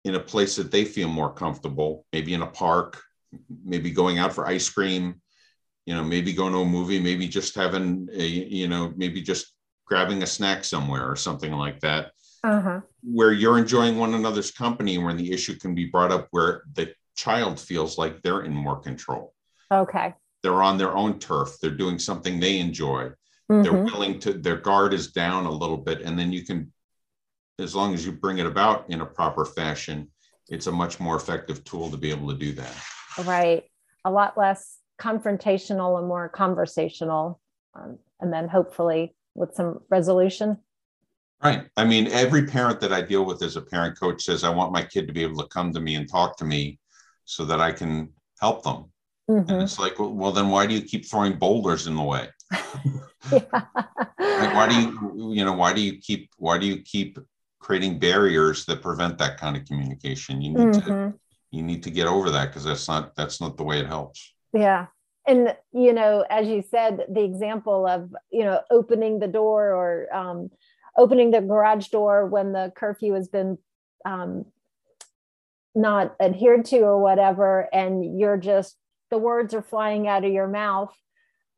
in 0.05 0.15
a 0.15 0.21
place 0.21 0.57
that 0.57 0.71
they 0.71 0.85
feel 0.85 1.09
more 1.09 1.33
comfortable, 1.33 2.05
maybe 2.13 2.35
in 2.35 2.43
a 2.43 2.47
park, 2.47 3.03
maybe 3.65 3.91
going 3.91 4.19
out 4.19 4.33
for 4.33 4.47
ice 4.47 4.69
cream, 4.69 5.21
you 5.87 5.95
know, 5.95 6.05
maybe 6.05 6.33
going 6.33 6.53
to 6.53 6.61
a 6.61 6.65
movie, 6.65 7.01
maybe 7.01 7.27
just 7.27 7.55
having 7.55 8.09
a, 8.13 8.25
you 8.27 8.69
know, 8.69 8.93
maybe 8.97 9.23
just 9.23 9.55
grabbing 9.87 10.23
a 10.23 10.27
snack 10.27 10.65
somewhere 10.65 11.11
or 11.11 11.17
something 11.17 11.53
like 11.53 11.81
that. 11.81 12.13
Uh-huh. 12.43 12.81
Where 13.03 13.33
you're 13.33 13.59
enjoying 13.59 13.99
one 13.99 14.13
another's 14.13 14.51
company, 14.51 14.97
and 14.97 15.05
when 15.05 15.17
the 15.17 15.33
issue 15.33 15.57
can 15.57 15.75
be 15.75 15.87
brought 15.87 16.13
up 16.13 16.29
where 16.31 16.65
the 16.75 16.95
child 17.17 17.59
feels 17.59 17.97
like 17.97 18.21
they're 18.21 18.43
in 18.43 18.55
more 18.55 18.81
control. 18.81 19.33
Okay. 19.73 20.15
They're 20.45 20.63
on 20.63 20.77
their 20.77 20.95
own 20.95 21.19
turf. 21.19 21.57
They're 21.61 21.71
doing 21.71 21.99
something 21.99 22.39
they 22.39 22.59
enjoy. 22.59 23.09
Mm-hmm. 23.51 23.63
They're 23.63 23.85
willing 23.85 24.19
to, 24.21 24.35
their 24.35 24.59
guard 24.59 24.93
is 24.93 25.11
down 25.11 25.47
a 25.47 25.51
little 25.51 25.79
bit. 25.79 26.03
And 26.03 26.19
then 26.19 26.33
you 26.33 26.45
can, 26.45 26.71
as 27.59 27.75
long 27.75 27.95
as 27.95 28.05
you 28.05 28.13
bring 28.13 28.37
it 28.37 28.45
about 28.45 28.91
in 28.91 29.01
a 29.01 29.07
proper 29.07 29.47
fashion, 29.47 30.11
it's 30.51 30.67
a 30.67 30.73
much 30.73 31.01
more 31.01 31.17
effective 31.17 31.65
tool 31.65 31.91
to 31.91 31.97
be 31.97 32.11
able 32.11 32.29
to 32.29 32.37
do 32.37 32.53
that. 32.53 32.77
Right. 33.25 33.65
A 34.05 34.11
lot 34.11 34.37
less 34.37 34.77
confrontational 35.01 35.99
and 35.99 36.07
more 36.07 36.29
conversational. 36.29 37.41
Um, 37.75 37.99
and 38.21 38.31
then 38.31 38.47
hopefully 38.47 39.17
with 39.35 39.55
some 39.55 39.81
resolution. 39.89 40.59
Right. 41.43 41.67
I 41.79 41.85
mean, 41.85 42.09
every 42.09 42.47
parent 42.47 42.81
that 42.81 42.93
I 42.93 43.01
deal 43.01 43.25
with 43.25 43.43
as 43.43 43.57
a 43.57 43.63
parent 43.63 43.99
coach 43.99 44.25
says, 44.25 44.45
I 44.45 44.51
want 44.51 44.73
my 44.73 44.83
kid 44.83 45.07
to 45.07 45.15
be 45.15 45.23
able 45.23 45.43
to 45.43 45.49
come 45.49 45.73
to 45.73 45.81
me 45.81 45.95
and 45.95 46.07
talk 46.07 46.37
to 46.37 46.45
me 46.45 46.79
so 47.25 47.47
that 47.47 47.61
I 47.61 47.73
can 47.73 48.11
help 48.41 48.63
them. 48.63 48.91
Mm-hmm. 49.31 49.51
And 49.51 49.63
it's 49.63 49.79
like, 49.79 49.99
well, 49.99 50.13
well, 50.13 50.33
then 50.33 50.51
why 50.51 50.67
do 50.67 50.75
you 50.75 50.83
keep 50.83 51.07
throwing 51.07 51.39
boulders 51.39 51.87
in 51.87 51.97
the 51.97 52.03
way? 52.03 52.29
like, 53.33 53.51
why 53.51 54.69
do 54.69 54.75
you, 54.75 55.33
you 55.33 55.45
know, 55.45 55.55
why 55.55 55.73
do 55.73 55.81
you 55.81 55.99
keep, 55.99 56.31
why 56.37 56.59
do 56.59 56.67
you 56.67 56.83
keep 56.83 57.19
creating 57.59 57.99
barriers 57.99 58.67
that 58.67 58.83
prevent 58.83 59.17
that 59.19 59.39
kind 59.39 59.57
of 59.57 59.65
communication? 59.65 60.43
You 60.43 60.53
need 60.53 60.75
mm-hmm. 60.75 61.11
to, 61.11 61.15
you 61.51 61.63
need 61.63 61.83
to 61.85 61.91
get 61.91 62.07
over 62.07 62.31
that 62.31 62.49
because 62.49 62.65
that's 62.65 62.87
not, 62.87 63.15
that's 63.17 63.41
not 63.41 63.57
the 63.57 63.65
way 63.65 63.79
it 63.81 63.87
helps. 63.87 64.35
Yeah. 64.53 64.87
And, 65.27 65.57
you 65.73 65.95
know, 65.95 66.25
as 66.29 66.47
you 66.47 66.63
said, 66.71 67.07
the 67.09 67.23
example 67.23 67.87
of, 67.87 68.15
you 68.31 68.45
know, 68.45 68.61
opening 68.71 69.21
the 69.21 69.29
door 69.29 69.73
or 69.73 70.15
um, 70.15 70.51
opening 70.99 71.31
the 71.31 71.41
garage 71.41 71.89
door 71.89 72.27
when 72.27 72.53
the 72.53 72.73
curfew 72.77 73.15
has 73.15 73.29
been 73.29 73.57
um, 74.05 74.45
not 75.75 76.15
adhered 76.21 76.67
to 76.67 76.81
or 76.81 76.99
whatever, 76.99 77.69
and 77.73 78.19
you're 78.19 78.37
just 78.37 78.77
the 79.11 79.19
words 79.19 79.55
are 79.55 79.63
flying 79.63 80.09
out 80.09 80.25
of 80.25 80.33
your 80.33 80.49
mouth 80.49 80.95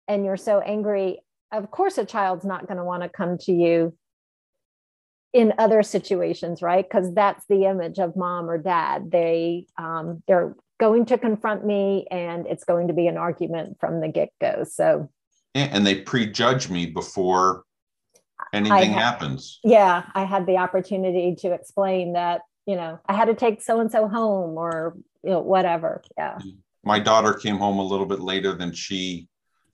and 0.08 0.24
you're 0.24 0.36
so 0.36 0.60
angry, 0.60 1.20
of 1.52 1.70
course, 1.70 1.98
a 1.98 2.04
child's 2.04 2.44
not 2.44 2.66
going 2.66 2.78
to 2.78 2.84
want 2.84 3.02
to 3.02 3.08
come 3.08 3.38
to 3.38 3.52
you 3.52 3.96
in 5.32 5.52
other 5.58 5.82
situations, 5.82 6.62
right? 6.62 6.84
Because 6.88 7.12
that's 7.12 7.44
the 7.48 7.64
image 7.64 7.98
of 7.98 8.16
mom 8.16 8.48
or 8.48 8.58
dad. 8.58 9.10
They 9.10 9.66
um, 9.76 10.22
they're 10.26 10.54
going 10.78 11.06
to 11.06 11.18
confront 11.18 11.64
me, 11.64 12.06
and 12.10 12.46
it's 12.46 12.64
going 12.64 12.88
to 12.88 12.94
be 12.94 13.06
an 13.06 13.16
argument 13.16 13.78
from 13.80 14.00
the 14.00 14.08
get 14.08 14.30
go. 14.40 14.64
So, 14.64 15.10
and 15.54 15.86
they 15.86 15.96
prejudge 15.96 16.68
me 16.70 16.86
before 16.86 17.64
anything 18.52 18.92
had, 18.92 19.02
happens. 19.02 19.60
Yeah, 19.64 20.04
I 20.14 20.24
had 20.24 20.46
the 20.46 20.56
opportunity 20.56 21.34
to 21.40 21.52
explain 21.52 22.14
that 22.14 22.42
you 22.66 22.76
know 22.76 22.98
I 23.06 23.14
had 23.14 23.26
to 23.26 23.34
take 23.34 23.62
so 23.62 23.80
and 23.80 23.90
so 23.90 24.08
home 24.08 24.56
or 24.56 24.96
you 25.22 25.30
know 25.30 25.40
whatever. 25.40 26.02
Yeah. 26.16 26.38
My 26.86 27.00
daughter 27.00 27.34
came 27.34 27.56
home 27.56 27.80
a 27.80 27.82
little 27.82 28.06
bit 28.06 28.20
later 28.20 28.52
than 28.52 28.72
she 28.72 29.28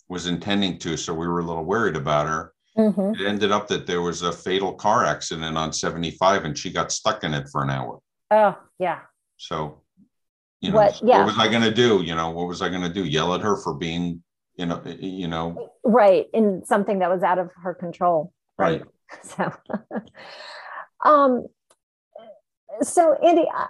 was 0.09 0.27
intending 0.27 0.79
to, 0.79 0.97
so 0.97 1.13
we 1.13 1.29
were 1.29 1.41
a 1.41 1.45
little 1.45 1.65
worried 1.65 1.95
about 1.95 2.27
her. 2.27 2.55
Mm-hmm. 2.77 3.21
It 3.21 3.29
ended 3.29 3.53
up 3.53 3.69
that 3.69 3.87
there 3.87 4.01
was 4.01 4.23
a 4.23 4.33
fatal 4.33 4.73
car 4.73 5.05
accident 5.05 5.59
on 5.59 5.75
75 5.75 6.45
and 6.45 6.57
she 6.57 6.73
got 6.73 6.91
stuck 6.91 7.23
in 7.23 7.35
it 7.35 7.49
for 7.53 7.63
an 7.63 7.69
hour. 7.69 7.99
Oh, 8.31 8.59
yeah. 8.79 9.01
So, 9.37 9.83
you 10.63 10.71
know, 10.71 10.77
what, 10.77 11.03
yeah. 11.05 11.19
what 11.19 11.27
was 11.27 11.39
I 11.39 11.49
going 11.49 11.63
to 11.63 11.75
do? 11.75 12.03
You 12.03 12.15
know, 12.15 12.31
what 12.31 12.49
was 12.49 12.63
I 12.63 12.71
going 12.71 12.81
to 12.81 12.89
do? 12.89 13.05
Yell 13.05 13.35
at 13.35 13.43
her 13.43 13.59
for 13.59 13.75
being, 13.75 14.23
you 14.55 14.65
know, 14.65 14.81
you 14.87 15.29
know, 15.29 15.73
right. 15.85 16.29
In 16.33 16.65
something 16.65 17.01
that 17.01 17.11
was 17.11 17.23
out 17.23 17.39
of 17.39 17.51
her 17.63 17.75
control. 17.75 18.33
Right. 18.59 18.81
right. 18.81 18.89
So, 19.23 19.53
um, 21.05 21.47
so 22.81 23.15
Andy, 23.23 23.45
I, 23.53 23.67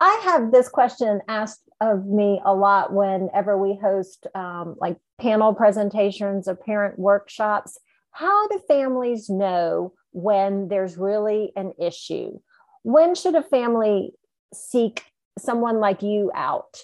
I 0.00 0.20
have 0.24 0.50
this 0.50 0.68
question 0.68 1.20
asked 1.28 1.69
of 1.80 2.06
me 2.06 2.40
a 2.44 2.54
lot 2.54 2.92
whenever 2.92 3.56
we 3.56 3.78
host 3.80 4.26
um, 4.34 4.76
like 4.80 4.98
panel 5.20 5.54
presentations 5.54 6.46
or 6.46 6.54
parent 6.54 6.98
workshops. 6.98 7.78
How 8.10 8.48
do 8.48 8.60
families 8.68 9.30
know 9.30 9.92
when 10.12 10.68
there's 10.68 10.96
really 10.96 11.52
an 11.56 11.72
issue? 11.78 12.38
When 12.82 13.14
should 13.14 13.34
a 13.34 13.42
family 13.42 14.12
seek 14.52 15.04
someone 15.38 15.80
like 15.80 16.02
you 16.02 16.30
out? 16.34 16.78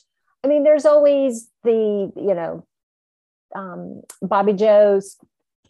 I 0.44 0.48
mean, 0.48 0.62
there's 0.62 0.86
always 0.86 1.50
the, 1.64 2.12
you 2.16 2.34
know, 2.34 2.66
um, 3.54 4.02
Bobby 4.22 4.52
Joe's 4.52 5.16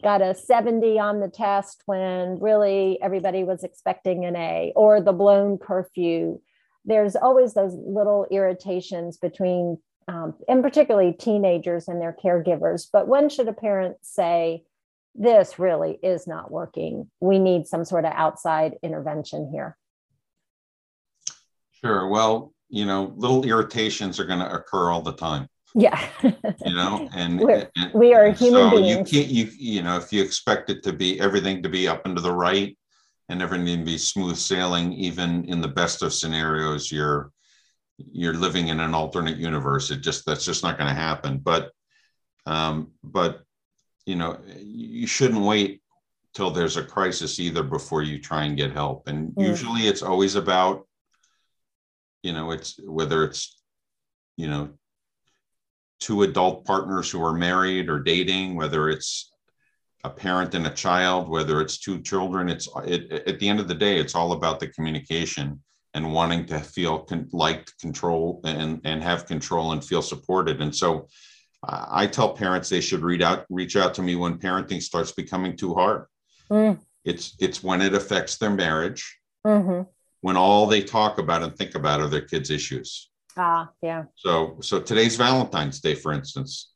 got 0.03 0.21
a 0.21 0.35
70 0.35 0.99
on 0.99 1.19
the 1.19 1.29
test 1.29 1.81
when 1.85 2.39
really 2.39 2.99
everybody 3.01 3.43
was 3.43 3.63
expecting 3.63 4.25
an 4.25 4.35
A, 4.35 4.71
or 4.75 5.01
the 5.01 5.13
blown 5.13 5.57
curfew 5.57 6.39
there's 6.87 7.15
always 7.15 7.53
those 7.53 7.75
little 7.75 8.25
irritations 8.31 9.17
between 9.17 9.77
um, 10.07 10.33
and 10.47 10.63
particularly 10.63 11.11
teenagers 11.13 11.87
and 11.87 12.01
their 12.01 12.15
caregivers 12.23 12.87
but 12.91 13.07
when 13.07 13.29
should 13.29 13.47
a 13.47 13.53
parent 13.53 13.97
say 14.01 14.63
this 15.19 15.57
really 15.57 15.97
is 16.03 16.27
not 16.27 16.51
working. 16.51 17.09
We 17.19 17.39
need 17.39 17.65
some 17.65 17.83
sort 17.83 18.05
of 18.05 18.13
outside 18.15 18.75
intervention 18.81 19.49
here 19.51 19.77
sure. 21.83 22.07
Well 22.07 22.53
you 22.69 22.85
know 22.85 23.13
little 23.15 23.45
irritations 23.45 24.19
are 24.19 24.25
going 24.25 24.39
to 24.39 24.51
occur 24.51 24.89
all 24.89 25.01
the 25.01 25.13
time. 25.13 25.47
Yeah. 25.75 26.01
You 26.23 26.73
know 26.73 27.09
and, 27.15 27.41
and 27.41 27.93
we 27.93 28.13
are 28.13 28.31
human 28.31 28.69
so 28.71 28.77
beings. 28.77 29.11
you 29.11 29.21
can't 29.21 29.31
you 29.31 29.49
you 29.57 29.83
know 29.83 29.97
if 29.97 30.11
you 30.13 30.23
expect 30.23 30.69
it 30.69 30.83
to 30.83 30.93
be 30.93 31.19
everything 31.19 31.61
to 31.63 31.69
be 31.69 31.87
up 31.87 32.05
and 32.05 32.15
to 32.15 32.21
the 32.21 32.31
right 32.31 32.76
and 33.29 33.41
everything 33.41 33.79
to 33.79 33.85
be 33.85 33.97
smooth 33.97 34.37
sailing 34.37 34.93
even 34.93 35.45
in 35.45 35.61
the 35.61 35.67
best 35.67 36.01
of 36.01 36.13
scenarios 36.13 36.91
you're 36.91 37.31
you're 37.97 38.33
living 38.33 38.67
in 38.67 38.79
an 38.79 38.93
alternate 38.93 39.37
universe. 39.37 39.91
It 39.91 40.01
just 40.01 40.25
that's 40.25 40.45
just 40.45 40.63
not 40.63 40.77
going 40.77 40.89
to 40.89 40.99
happen. 40.99 41.39
But 41.39 41.71
um, 42.45 42.91
but 43.03 43.41
you 44.05 44.15
know 44.15 44.39
you 44.57 45.07
shouldn't 45.07 45.41
wait 45.41 45.81
till 46.33 46.51
there's 46.51 46.77
a 46.77 46.83
crisis 46.83 47.39
either 47.39 47.63
before 47.63 48.03
you 48.03 48.19
try 48.21 48.43
and 48.43 48.57
get 48.57 48.71
help. 48.71 49.07
And 49.07 49.33
mm. 49.33 49.47
usually 49.47 49.87
it's 49.87 50.03
always 50.03 50.35
about 50.35 50.87
you 52.23 52.33
know 52.33 52.51
it's 52.51 52.79
whether 52.83 53.23
it's 53.23 53.59
you 54.37 54.47
know 54.47 54.69
two 55.99 56.21
adult 56.21 56.65
partners 56.65 57.09
who 57.09 57.23
are 57.23 57.33
married 57.33 57.89
or 57.89 57.99
dating 57.99 58.55
whether 58.55 58.87
it's 58.89 59.31
a 60.07 60.09
parent 60.09 60.55
and 60.55 60.65
a 60.65 60.71
child, 60.85 61.27
whether 61.29 61.61
it's 61.61 61.77
two 61.77 62.01
children, 62.01 62.49
it's 62.49 62.67
it, 62.85 63.11
at 63.27 63.39
the 63.39 63.49
end 63.49 63.59
of 63.59 63.67
the 63.67 63.75
day, 63.75 63.99
it's 63.99 64.15
all 64.15 64.31
about 64.31 64.59
the 64.59 64.69
communication 64.69 65.61
and 65.93 66.13
wanting 66.13 66.45
to 66.45 66.59
feel 66.59 66.99
con- 66.99 67.29
liked, 67.31 67.77
control, 67.79 68.41
and 68.45 68.81
and 68.89 69.03
have 69.03 69.27
control 69.33 69.73
and 69.73 69.83
feel 69.83 70.01
supported. 70.01 70.61
And 70.61 70.73
so, 70.73 71.07
uh, 71.67 71.85
I 72.01 72.07
tell 72.07 72.29
parents 72.33 72.69
they 72.69 72.81
should 72.81 73.01
read 73.01 73.21
out, 73.21 73.45
reach 73.49 73.75
out 73.75 73.93
to 73.95 74.01
me 74.01 74.15
when 74.15 74.37
parenting 74.37 74.81
starts 74.81 75.11
becoming 75.11 75.57
too 75.57 75.73
hard. 75.73 76.05
Mm. 76.49 76.79
It's 77.03 77.35
it's 77.39 77.61
when 77.61 77.81
it 77.81 77.93
affects 77.93 78.37
their 78.37 78.55
marriage. 78.65 79.03
Mm-hmm. 79.45 79.81
When 80.21 80.37
all 80.37 80.65
they 80.67 80.81
talk 80.81 81.19
about 81.19 81.43
and 81.43 81.55
think 81.55 81.75
about 81.75 82.01
are 82.01 82.09
their 82.09 82.27
kids' 82.31 82.49
issues. 82.49 83.09
Ah, 83.35 83.69
yeah. 83.81 84.05
So 84.15 84.57
so 84.61 84.79
today's 84.79 85.17
Valentine's 85.17 85.81
Day, 85.81 85.95
for 85.95 86.13
instance, 86.13 86.71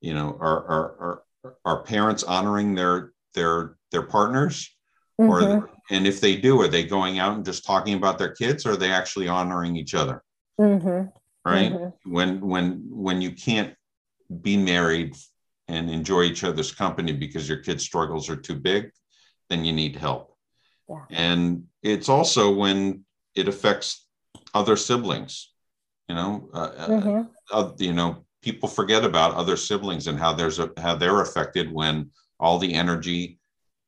you 0.00 0.14
know, 0.14 0.36
are 0.40 0.60
are, 0.74 0.88
are 1.04 1.23
are 1.64 1.82
parents 1.82 2.22
honoring 2.22 2.74
their 2.74 3.12
their 3.34 3.76
their 3.90 4.02
partners 4.02 4.74
mm-hmm. 5.20 5.30
or 5.30 5.70
and 5.90 6.06
if 6.06 6.20
they 6.20 6.36
do 6.36 6.60
are 6.60 6.68
they 6.68 6.84
going 6.84 7.18
out 7.18 7.36
and 7.36 7.44
just 7.44 7.64
talking 7.64 7.94
about 7.94 8.18
their 8.18 8.32
kids 8.32 8.66
or 8.66 8.72
are 8.72 8.76
they 8.76 8.90
actually 8.90 9.28
honoring 9.28 9.76
each 9.76 9.94
other 9.94 10.22
mm-hmm. 10.60 11.08
right 11.48 11.72
mm-hmm. 11.72 12.12
when 12.12 12.40
when 12.40 12.84
when 12.90 13.20
you 13.20 13.32
can't 13.32 13.74
be 14.42 14.56
married 14.56 15.14
and 15.68 15.90
enjoy 15.90 16.22
each 16.22 16.44
other's 16.44 16.72
company 16.72 17.12
because 17.12 17.48
your 17.48 17.58
kids 17.58 17.84
struggles 17.84 18.28
are 18.28 18.36
too 18.36 18.54
big 18.54 18.90
then 19.50 19.64
you 19.64 19.72
need 19.72 19.96
help 19.96 20.36
yeah. 20.88 21.04
and 21.10 21.64
it's 21.82 22.08
also 22.08 22.54
when 22.54 23.04
it 23.34 23.48
affects 23.48 24.06
other 24.54 24.76
siblings 24.76 25.52
you 26.08 26.14
know 26.14 26.48
uh, 26.54 26.72
uh, 26.76 26.88
mm-hmm. 26.88 27.22
uh, 27.52 27.70
you 27.78 27.92
know 27.92 28.24
people 28.44 28.68
forget 28.68 29.04
about 29.04 29.34
other 29.34 29.56
siblings 29.56 30.06
and 30.06 30.18
how 30.18 30.32
there's 30.32 30.58
a 30.58 30.70
how 30.76 30.94
they're 30.94 31.22
affected 31.22 31.72
when 31.72 32.10
all 32.38 32.58
the 32.58 32.74
energy 32.74 33.38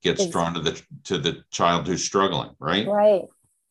gets 0.03 0.23
exactly. 0.25 0.33
drawn 0.33 0.55
to 0.55 0.61
the 0.61 0.83
to 1.05 1.19
the 1.19 1.45
child 1.51 1.87
who's 1.87 2.03
struggling 2.03 2.51
right 2.59 2.89
right 2.89 3.25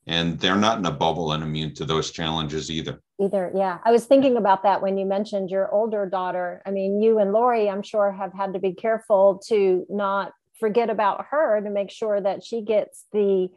and 0.07 0.39
they're 0.39 0.55
not 0.55 0.77
in 0.77 0.85
a 0.85 0.91
bubble 0.91 1.31
and 1.31 1.41
immune 1.41 1.73
to 1.73 1.85
those 1.85 2.11
challenges 2.11 2.69
either 2.69 3.01
either 3.19 3.51
yeah 3.55 3.79
i 3.83 3.91
was 3.91 4.05
thinking 4.05 4.37
about 4.37 4.61
that 4.61 4.81
when 4.81 4.95
you 4.95 5.05
mentioned 5.05 5.49
your 5.49 5.73
older 5.73 6.05
daughter 6.05 6.61
i 6.67 6.71
mean 6.71 7.01
you 7.01 7.17
and 7.17 7.33
lori 7.33 7.67
i'm 7.67 7.81
sure 7.81 8.11
have 8.11 8.33
had 8.33 8.53
to 8.53 8.59
be 8.59 8.73
careful 8.73 9.41
to 9.47 9.85
not 9.89 10.33
forget 10.59 10.91
about 10.91 11.25
her 11.31 11.61
to 11.61 11.69
make 11.71 11.89
sure 11.89 12.21
that 12.21 12.43
she 12.43 12.61
gets 12.61 13.05
the 13.11 13.49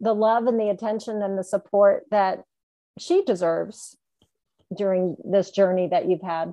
the 0.00 0.12
love 0.12 0.48
and 0.48 0.58
the 0.58 0.68
attention 0.68 1.22
and 1.22 1.38
the 1.38 1.44
support 1.44 2.04
that 2.10 2.42
she 2.98 3.22
deserves 3.24 3.96
during 4.76 5.16
this 5.24 5.50
journey 5.50 5.88
that 5.88 6.08
you've 6.08 6.22
had? 6.22 6.52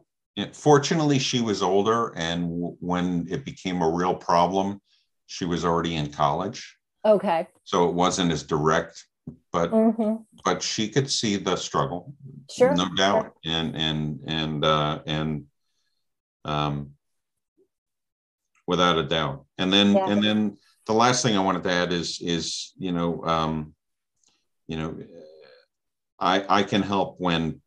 Fortunately, 0.53 1.19
she 1.19 1.41
was 1.41 1.61
older, 1.61 2.13
and 2.15 2.49
w- 2.49 2.77
when 2.79 3.27
it 3.29 3.45
became 3.45 3.81
a 3.81 3.89
real 3.89 4.15
problem, 4.15 4.81
she 5.27 5.45
was 5.45 5.63
already 5.65 5.95
in 5.95 6.11
college. 6.11 6.77
Okay. 7.05 7.47
So 7.63 7.87
it 7.89 7.93
wasn't 7.93 8.31
as 8.31 8.43
direct, 8.43 9.05
but 9.51 9.71
Mm-hmm. 9.71 10.23
but 10.45 10.61
she 10.63 10.89
could 10.89 11.09
see 11.09 11.37
the 11.37 11.55
struggle, 11.55 12.13
Sure. 12.49 12.73
no 12.73 12.87
doubt, 12.95 13.33
and 13.45 13.75
and 13.75 14.19
and 14.25 14.65
uh, 14.65 15.01
and 15.05 15.45
um, 16.45 16.91
without 18.67 18.97
a 18.97 19.03
doubt. 19.03 19.45
And 19.57 19.71
then 19.71 19.95
Yeah. 19.95 20.09
and 20.09 20.23
then 20.23 20.57
the 20.85 20.93
last 20.93 21.21
thing 21.23 21.37
I 21.37 21.41
wanted 21.43 21.63
to 21.63 21.71
add 21.71 21.91
is 21.93 22.19
is 22.21 22.73
you 22.77 22.91
know 22.91 23.23
um, 23.25 23.75
you 24.67 24.77
know 24.77 24.97
I 26.19 26.59
I 26.59 26.63
can 26.63 26.81
help 26.81 27.19
when 27.19 27.61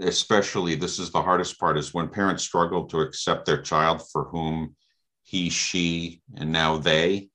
especially 0.00 0.74
this 0.76 0.98
is 0.98 1.10
the 1.10 1.22
hardest 1.22 1.58
part 1.58 1.76
is 1.76 1.92
when 1.92 2.08
parents 2.08 2.44
struggle 2.44 2.86
to 2.86 3.00
accept 3.00 3.44
their 3.44 3.60
child 3.60 4.02
for 4.12 4.24
whom 4.24 4.76
he 5.24 5.50
she 5.50 6.22
and 6.36 6.52
now 6.52 6.78
they 6.78 7.28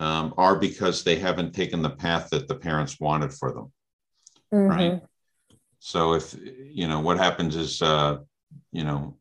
um, 0.00 0.32
are 0.36 0.56
because 0.56 1.02
they 1.02 1.16
haven't 1.16 1.54
taken 1.54 1.82
the 1.82 1.90
path 1.90 2.30
that 2.30 2.46
the 2.46 2.54
parents 2.54 3.00
wanted 3.00 3.32
for 3.32 3.52
them. 3.52 3.72
Mhm. 4.52 4.68
right 4.68 5.02
so 5.80 6.14
if 6.14 6.34
you 6.62 6.88
know 6.88 7.00
what 7.00 7.18
happens 7.18 7.54
is 7.56 7.82
uh 7.82 8.18
you 8.72 8.84
know 8.84 9.16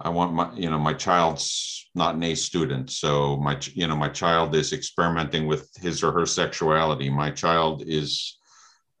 i 0.00 0.08
want 0.08 0.32
my 0.32 0.52
you 0.54 0.70
know 0.70 0.78
my 0.78 0.94
child's 0.94 1.88
not 1.94 2.14
an 2.14 2.22
a 2.22 2.34
student 2.34 2.90
so 2.90 3.36
my 3.36 3.58
you 3.74 3.86
know 3.86 3.96
my 3.96 4.08
child 4.08 4.54
is 4.54 4.72
experimenting 4.72 5.46
with 5.46 5.70
his 5.76 6.02
or 6.02 6.12
her 6.12 6.26
sexuality. 6.26 7.10
My 7.10 7.30
child 7.30 7.82
is 7.86 8.38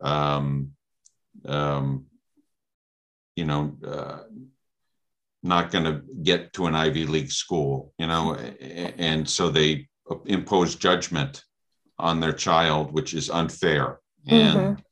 um 0.00 0.72
um 1.48 2.06
you 3.36 3.44
know 3.44 3.76
uh, 3.86 4.18
not 5.42 5.70
going 5.70 5.84
to 5.84 6.02
get 6.22 6.52
to 6.52 6.66
an 6.66 6.74
ivy 6.74 7.06
league 7.06 7.30
school 7.30 7.92
you 7.98 8.06
know 8.06 8.34
and 8.34 9.28
so 9.28 9.48
they 9.48 9.86
impose 10.26 10.74
judgment 10.74 11.44
on 11.98 12.20
their 12.20 12.32
child 12.32 12.92
which 12.92 13.14
is 13.14 13.30
unfair 13.30 14.00
and 14.26 14.56
Mhm. 14.58 14.82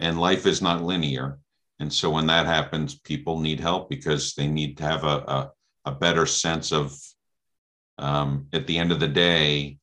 and 0.00 0.20
life 0.20 0.46
is 0.46 0.62
not 0.62 0.82
linear 0.82 1.38
and 1.78 1.92
so 1.92 2.10
when 2.10 2.26
that 2.26 2.46
happens 2.46 2.98
people 2.98 3.38
need 3.38 3.60
help 3.60 3.88
because 3.90 4.34
they 4.34 4.46
need 4.46 4.76
to 4.78 4.82
have 4.84 5.04
a, 5.04 5.16
a, 5.36 5.50
a 5.86 5.92
better 5.92 6.26
sense 6.26 6.72
of 6.72 6.96
um, 7.98 8.46
at 8.52 8.66
the 8.66 8.78
end 8.78 8.92
of 8.92 9.00
the 9.00 9.08
day 9.08 9.78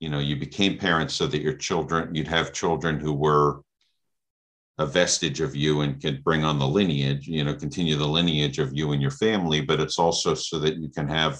you 0.00 0.08
know 0.10 0.18
you 0.18 0.36
became 0.36 0.78
parents 0.78 1.14
so 1.14 1.26
that 1.26 1.42
your 1.42 1.56
children 1.56 2.14
you'd 2.14 2.28
have 2.28 2.52
children 2.52 3.00
who 3.00 3.12
were 3.12 3.62
a 4.80 4.86
vestige 4.86 5.40
of 5.42 5.54
you 5.54 5.82
and 5.82 6.00
can 6.00 6.20
bring 6.24 6.42
on 6.42 6.58
the 6.58 6.66
lineage 6.66 7.28
you 7.28 7.44
know 7.44 7.54
continue 7.54 7.96
the 7.96 8.06
lineage 8.08 8.58
of 8.58 8.70
you 8.72 8.92
and 8.92 9.02
your 9.02 9.10
family 9.10 9.60
but 9.60 9.78
it's 9.78 9.98
also 9.98 10.32
so 10.34 10.58
that 10.58 10.76
you 10.78 10.88
can 10.88 11.06
have 11.06 11.38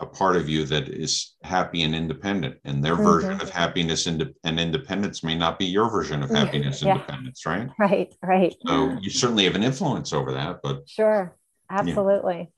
a 0.00 0.06
part 0.06 0.36
of 0.36 0.48
you 0.48 0.64
that 0.64 0.88
is 0.88 1.36
happy 1.42 1.82
and 1.82 1.94
independent 1.94 2.56
and 2.64 2.82
their 2.82 2.96
version 2.96 3.36
Mhm. 3.38 3.42
of 3.42 3.50
happiness 3.50 4.06
and, 4.06 4.34
independence 4.44 5.22
may 5.22 5.36
not 5.36 5.58
be 5.58 5.66
your 5.66 5.90
version 5.90 6.22
of 6.22 6.30
happiness 6.30 6.80
and 6.80 6.88
Yeah. 6.88 6.94
independence 6.94 7.44
right 7.44 7.68
Right. 7.78 8.14
Right. 8.22 8.54
so 8.66 8.98
you 9.02 9.10
certainly 9.10 9.44
have 9.44 9.54
an 9.54 9.62
influence 9.62 10.14
over 10.14 10.32
that 10.32 10.60
but 10.62 10.88
Sure, 10.88 11.36
absolutely. 11.68 12.50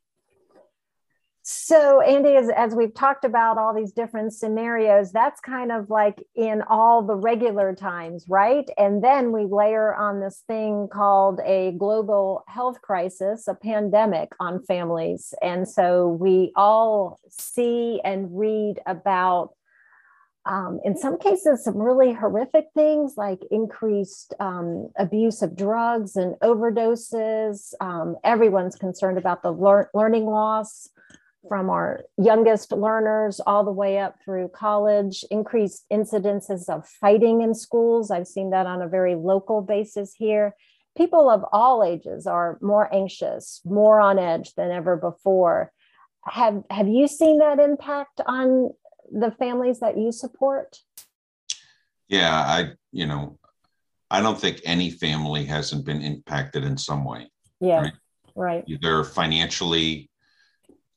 So, 1.51 2.03
Andy, 2.03 2.37
as, 2.37 2.51
as 2.51 2.75
we've 2.75 2.93
talked 2.93 3.25
about 3.25 3.57
all 3.57 3.75
these 3.75 3.93
different 3.93 4.35
scenarios, 4.35 5.13
that's 5.13 5.41
kind 5.41 5.73
of 5.73 5.89
like 5.89 6.23
in 6.37 6.61
all 6.69 7.01
the 7.03 7.15
regular 7.15 7.75
times, 7.75 8.27
right? 8.29 8.69
And 8.77 9.03
then 9.03 9.33
we 9.33 9.47
layer 9.47 9.95
on 9.95 10.21
this 10.21 10.43
thing 10.47 10.89
called 10.93 11.41
a 11.47 11.73
global 11.79 12.45
health 12.49 12.83
crisis, 12.83 13.49
a 13.49 13.55
pandemic 13.55 14.29
on 14.39 14.63
families. 14.65 15.33
And 15.41 15.67
so 15.67 16.09
we 16.21 16.53
all 16.55 17.19
see 17.31 18.03
and 18.05 18.29
read 18.39 18.81
about 18.85 19.55
um, 20.45 20.81
in 20.85 20.99
some 20.99 21.19
cases, 21.19 21.65
some 21.65 21.79
really 21.79 22.13
horrific 22.13 22.67
things 22.75 23.15
like 23.17 23.41
increased 23.51 24.35
um, 24.39 24.91
abuse 24.99 25.41
of 25.41 25.57
drugs 25.57 26.15
and 26.15 26.35
overdoses. 26.43 27.73
Um, 27.81 28.17
everyone's 28.23 28.77
concerned 28.77 29.17
about 29.17 29.43
the 29.43 29.53
lear- 29.53 29.91
learning 29.95 30.27
loss 30.27 30.91
from 31.49 31.71
our 31.71 32.03
youngest 32.17 32.73
learners 32.73 33.41
all 33.41 33.65
the 33.65 33.73
way 33.73 33.99
up 33.99 34.17
through 34.25 34.49
college, 34.49 35.25
increased 35.31 35.85
incidences 35.93 36.69
of 36.69 36.87
fighting 36.87 37.41
in 37.43 37.55
schools. 37.55 38.11
I've 38.11 38.27
seen 38.27 38.51
that 38.51 38.67
on 38.67 38.83
a 38.83 38.89
very 38.89 39.15
local 39.15 39.63
basis 39.63 40.13
here. 40.15 40.55
People 40.97 41.31
of 41.31 41.45
all 41.53 41.83
ages 41.85 42.27
are 42.27 42.59
more 42.61 42.93
anxious, 42.95 43.61
more 43.65 44.01
on 44.01 44.19
edge 44.19 44.55
than 44.55 44.71
ever 44.71 44.97
before. 44.97 45.73
Have, 46.25 46.63
have 46.71 46.89
you 46.89 47.09
seen 47.09 47.39
that 47.39 47.59
impact 47.59 48.21
on 48.27 48.71
the 49.11 49.31
families 49.31 49.81
that 49.81 49.97
you 49.97 50.13
support? 50.13 50.79
yeah 52.11 52.35
i 52.35 52.71
you 52.91 53.05
know 53.07 53.39
i 54.11 54.23
don't 54.23 54.41
think 54.41 54.63
any 54.65 54.89
family 54.91 55.45
hasn't 55.45 55.85
been 55.85 56.01
impacted 56.01 56.65
in 56.65 56.77
some 56.79 57.05
way 57.05 57.31
Yeah, 57.61 57.81
Right. 57.83 57.93
right. 58.35 58.65
either 58.67 59.05
financially 59.05 60.08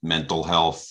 mental 0.04 0.44
health 0.44 0.88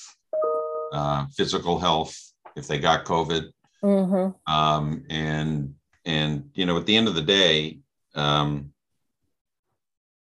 uh, 0.93 1.27
physical 1.37 1.79
health 1.79 2.17
if 2.57 2.67
they 2.67 2.79
got 2.79 3.05
covid 3.05 3.51
Mm-hmm. 3.83 4.53
um, 4.53 5.05
and 5.09 5.75
and 6.05 6.51
you 6.53 6.67
know 6.67 6.77
at 6.77 6.85
the 6.85 6.97
end 6.97 7.09
of 7.09 7.15
the 7.15 7.23
day 7.23 7.79
um, 8.15 8.73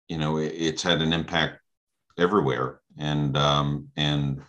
you 0.06 0.18
know 0.18 0.36
it, 0.36 0.52
it's 0.54 0.82
had 0.82 1.00
an 1.00 1.14
impact 1.14 1.60
everywhere 2.18 2.80
and 2.98 3.36
um, 3.38 3.88
and 3.96 4.42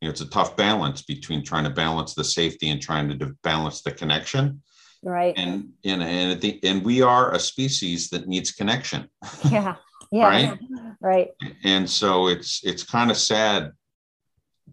you 0.00 0.08
know 0.08 0.10
it's 0.10 0.22
a 0.22 0.30
tough 0.30 0.56
balance 0.56 1.02
between 1.02 1.44
trying 1.44 1.64
to 1.64 1.70
balance 1.70 2.14
the 2.14 2.24
safety 2.24 2.70
and 2.70 2.80
trying 2.80 3.08
to 3.08 3.14
de- 3.14 3.34
balance 3.42 3.82
the 3.82 3.90
connection 3.90 4.62
Right. 5.02 5.34
and 5.36 5.68
and 5.84 6.02
and, 6.02 6.32
at 6.32 6.40
the, 6.40 6.58
and 6.64 6.82
we 6.82 7.02
are 7.02 7.34
a 7.34 7.38
species 7.38 8.08
that 8.08 8.26
needs 8.26 8.52
connection 8.52 9.10
yeah. 9.50 9.76
Yeah. 10.12 10.28
Right? 10.28 10.58
Right. 11.00 11.28
and 11.64 11.88
so 11.88 12.28
it's 12.28 12.60
it's 12.64 12.82
kind 12.82 13.10
of 13.10 13.16
sad 13.16 13.72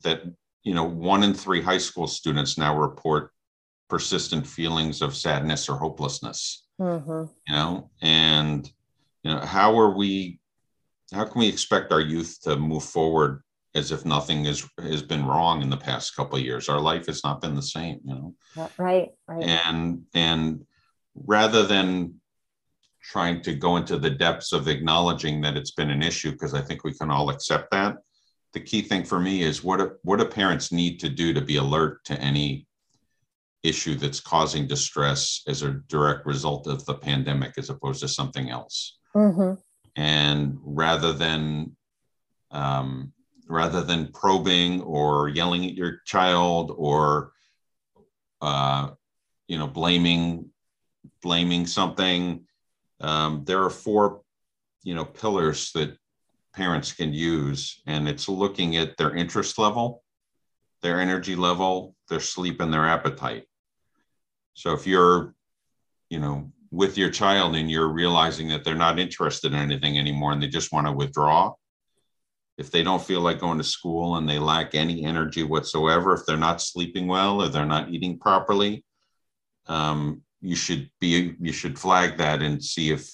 that 0.03 0.21
you 0.63 0.73
know 0.73 0.83
one 0.85 1.23
in 1.23 1.33
three 1.33 1.61
high 1.61 1.77
school 1.77 2.07
students 2.07 2.57
now 2.57 2.77
report 2.77 3.31
persistent 3.89 4.47
feelings 4.47 5.01
of 5.01 5.15
sadness 5.15 5.69
or 5.69 5.77
hopelessness 5.77 6.61
Mm-hmm. 6.81 7.25
you 7.47 7.55
know 7.55 7.91
and 8.01 8.67
you 9.23 9.31
know 9.31 9.39
how 9.41 9.77
are 9.77 9.95
we 9.95 10.39
how 11.13 11.23
can 11.25 11.39
we 11.39 11.47
expect 11.47 11.91
our 11.91 12.01
youth 12.01 12.39
to 12.43 12.55
move 12.55 12.83
forward 12.83 13.43
as 13.75 13.91
if 13.91 14.05
nothing 14.05 14.45
is 14.45 14.67
has 14.81 15.03
been 15.03 15.23
wrong 15.23 15.61
in 15.61 15.69
the 15.69 15.77
past 15.77 16.15
couple 16.15 16.37
of 16.39 16.43
years 16.43 16.69
our 16.69 16.79
life 16.79 17.05
has 17.05 17.23
not 17.23 17.41
been 17.41 17.53
the 17.53 17.61
same 17.61 17.99
you 18.05 18.15
know 18.15 18.35
Right. 18.77 19.09
Right. 19.27 19.43
and 19.43 20.03
and 20.15 20.65
rather 21.15 21.61
than 21.63 22.15
trying 23.03 23.41
to 23.41 23.53
go 23.53 23.77
into 23.77 23.97
the 23.97 24.09
depths 24.09 24.53
of 24.53 24.67
acknowledging 24.67 25.41
that 25.41 25.57
it's 25.57 25.71
been 25.71 25.89
an 25.89 26.01
issue 26.01 26.31
because 26.31 26.53
i 26.53 26.61
think 26.61 26.83
we 26.83 26.93
can 26.93 27.11
all 27.11 27.29
accept 27.29 27.69
that 27.71 27.97
the 28.53 28.59
key 28.59 28.81
thing 28.81 29.03
for 29.03 29.19
me 29.19 29.41
is 29.41 29.63
what 29.63 29.77
do, 29.77 29.91
what 30.03 30.19
do 30.19 30.25
parents 30.25 30.71
need 30.71 30.99
to 30.99 31.09
do 31.09 31.33
to 31.33 31.41
be 31.41 31.57
alert 31.57 32.03
to 32.05 32.13
any 32.19 32.67
issue 33.63 33.95
that's 33.95 34.19
causing 34.19 34.67
distress 34.67 35.41
as 35.47 35.61
a 35.61 35.71
direct 35.87 36.25
result 36.25 36.67
of 36.67 36.85
the 36.85 36.93
pandemic 36.93 37.53
as 37.57 37.69
opposed 37.69 38.01
to 38.01 38.07
something 38.07 38.49
else 38.49 38.97
Mm-hmm. 39.15 39.53
and 39.95 40.57
rather 40.63 41.13
than 41.13 41.75
um, 42.49 43.13
rather 43.47 43.83
than 43.83 44.11
probing 44.11 44.81
or 44.81 45.29
yelling 45.29 45.65
at 45.65 45.75
your 45.75 45.99
child 46.05 46.73
or 46.75 47.31
uh, 48.41 48.89
you 49.47 49.59
know 49.59 49.67
blaming 49.67 50.49
blaming 51.21 51.67
something 51.67 52.43
um, 53.03 53.43
there 53.45 53.63
are 53.63 53.69
four 53.69 54.21
you 54.83 54.95
know 54.95 55.05
pillars 55.05 55.71
that 55.73 55.97
parents 56.55 56.91
can 56.91 57.13
use 57.13 57.81
and 57.87 58.07
it's 58.07 58.29
looking 58.29 58.77
at 58.77 58.95
their 58.97 59.15
interest 59.15 59.57
level 59.57 60.03
their 60.81 60.99
energy 60.99 61.35
level 61.35 61.95
their 62.09 62.19
sleep 62.19 62.61
and 62.61 62.71
their 62.71 62.85
appetite. 62.85 63.45
So 64.53 64.73
if 64.73 64.85
you're 64.85 65.33
you 66.09 66.19
know 66.19 66.51
with 66.69 66.97
your 66.97 67.09
child 67.09 67.55
and 67.55 67.69
you're 67.69 67.87
realizing 67.87 68.49
that 68.49 68.63
they're 68.63 68.75
not 68.75 68.99
interested 68.99 69.53
in 69.53 69.59
anything 69.59 69.97
anymore 69.97 70.31
and 70.31 70.41
they 70.41 70.47
just 70.47 70.71
want 70.71 70.87
to 70.87 70.93
withdraw 70.93 71.53
if 72.57 72.71
they 72.71 72.83
don't 72.83 73.01
feel 73.01 73.21
like 73.21 73.39
going 73.39 73.59
to 73.59 73.63
school 73.63 74.17
and 74.17 74.27
they 74.27 74.39
lack 74.39 74.73
any 74.73 75.05
energy 75.05 75.43
whatsoever 75.43 76.13
if 76.13 76.21
they're 76.25 76.35
not 76.35 76.61
sleeping 76.61 77.07
well 77.07 77.41
or 77.41 77.47
they're 77.47 77.65
not 77.65 77.89
eating 77.89 78.17
properly 78.17 78.83
um, 79.67 80.22
you 80.43 80.55
should 80.55 80.89
be 80.99 81.35
you 81.39 81.53
should 81.53 81.79
flag 81.79 82.17
that 82.17 82.41
and 82.41 82.63
see 82.63 82.91
if 82.91 83.09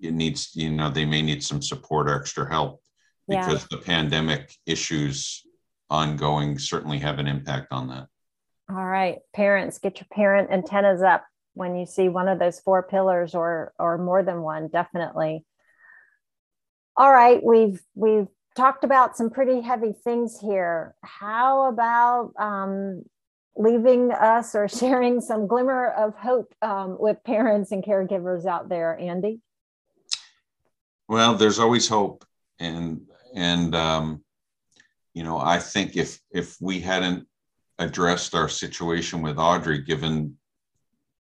it 0.00 0.14
needs 0.14 0.50
you 0.54 0.70
know 0.70 0.88
they 0.90 1.04
may 1.04 1.22
need 1.22 1.42
some 1.44 1.62
support 1.62 2.08
or 2.10 2.16
extra 2.20 2.48
help 2.50 2.80
Yeah. 3.28 3.46
because 3.46 3.66
the 3.68 3.76
pandemic 3.78 4.52
issues 4.66 5.44
ongoing 5.90 6.58
certainly 6.58 6.98
have 6.98 7.18
an 7.18 7.26
impact 7.28 7.68
on 7.72 7.88
that 7.88 8.06
All 8.70 8.86
right. 8.98 9.18
Parents, 9.34 9.78
get 9.78 9.98
your 10.00 10.06
parent 10.12 10.50
antennas 10.50 11.02
up. 11.02 11.24
when 11.54 11.74
you 11.76 11.84
see 11.86 12.08
one 12.08 12.28
of 12.28 12.38
those 12.38 12.58
four 12.60 12.80
pillars 12.94 13.34
or 13.34 13.72
or 13.78 13.98
more 13.98 14.22
than 14.22 14.40
one 14.42 14.68
definitely 14.68 15.44
all 16.96 17.12
right 17.12 17.40
we've 17.52 17.80
we've 17.94 18.28
talked 18.56 18.84
about 18.84 19.16
some 19.16 19.30
pretty 19.30 19.60
heavy 19.60 19.92
things 20.06 20.38
here 20.40 20.94
how 21.02 21.68
about 21.68 22.32
um, 22.38 23.02
leaving 23.56 24.12
us 24.12 24.54
or 24.54 24.68
sharing 24.80 25.20
some 25.20 25.46
glimmer 25.46 25.88
of 25.88 26.14
hope 26.14 26.54
um, 26.62 26.96
with 26.98 27.22
parents 27.24 27.72
and 27.72 27.84
caregivers 27.84 28.46
out 28.46 28.68
there 28.68 28.98
andy? 28.98 29.40
Well 31.08 31.34
there's 31.34 31.58
always 31.58 31.88
hope. 31.88 32.24
And 32.58 33.02
and 33.34 33.74
um, 33.74 34.22
you 35.14 35.22
know 35.22 35.38
i 35.38 35.58
think 35.58 35.96
if 35.96 36.20
if 36.30 36.56
we 36.60 36.80
hadn't 36.80 37.26
addressed 37.78 38.34
our 38.34 38.48
situation 38.48 39.22
with 39.22 39.38
audrey 39.38 39.80
given 39.80 40.36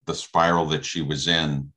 the 0.06 0.14
spiral 0.14 0.66
that 0.66 0.86
she 0.86 1.02
was 1.02 1.28
in 1.28 1.72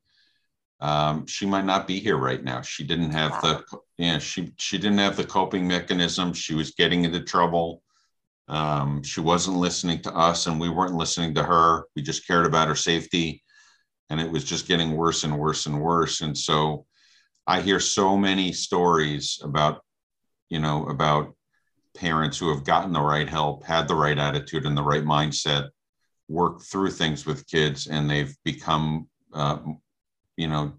um, 0.79 1.25
she 1.27 1.45
might 1.45 1.63
not 1.63 1.87
be 1.87 1.97
here 1.97 2.17
right 2.17 2.43
now. 2.43 2.59
She 2.59 2.83
didn't 2.83 3.11
have 3.11 3.31
wow. 3.31 3.63
the 3.71 3.79
yeah 3.97 4.17
she 4.17 4.51
she 4.57 4.77
didn't 4.77 4.97
have 4.97 5.15
the 5.15 5.23
coping 5.23 5.65
mechanism. 5.65 6.33
She 6.33 6.55
was 6.55 6.71
getting 6.71 7.05
into 7.05 7.21
trouble 7.21 7.81
um, 8.47 9.01
she 9.03 9.21
wasn't 9.21 9.55
listening 9.55 10.01
to 10.01 10.13
us 10.13 10.47
and 10.47 10.59
we 10.59 10.69
weren't 10.69 10.95
listening 10.95 11.33
to 11.33 11.43
her 11.43 11.85
we 11.95 12.01
just 12.01 12.27
cared 12.27 12.45
about 12.45 12.67
her 12.67 12.75
safety 12.75 13.41
and 14.09 14.19
it 14.19 14.29
was 14.29 14.43
just 14.43 14.67
getting 14.67 14.95
worse 14.95 15.23
and 15.23 15.37
worse 15.37 15.65
and 15.65 15.79
worse 15.79 16.21
and 16.21 16.37
so 16.37 16.85
i 17.47 17.61
hear 17.61 17.79
so 17.79 18.17
many 18.17 18.51
stories 18.51 19.39
about 19.43 19.81
you 20.49 20.59
know 20.59 20.85
about 20.87 21.33
parents 21.95 22.37
who 22.37 22.49
have 22.49 22.63
gotten 22.63 22.93
the 22.93 23.01
right 23.01 23.29
help, 23.29 23.63
had 23.63 23.87
the 23.87 23.95
right 23.95 24.17
attitude 24.17 24.65
and 24.65 24.77
the 24.77 24.83
right 24.83 25.03
mindset, 25.03 25.69
worked 26.27 26.63
through 26.63 26.91
things 26.91 27.25
with 27.25 27.47
kids, 27.47 27.87
and 27.87 28.09
they've 28.09 28.35
become, 28.43 29.07
uh, 29.33 29.59
you 30.37 30.47
know, 30.47 30.73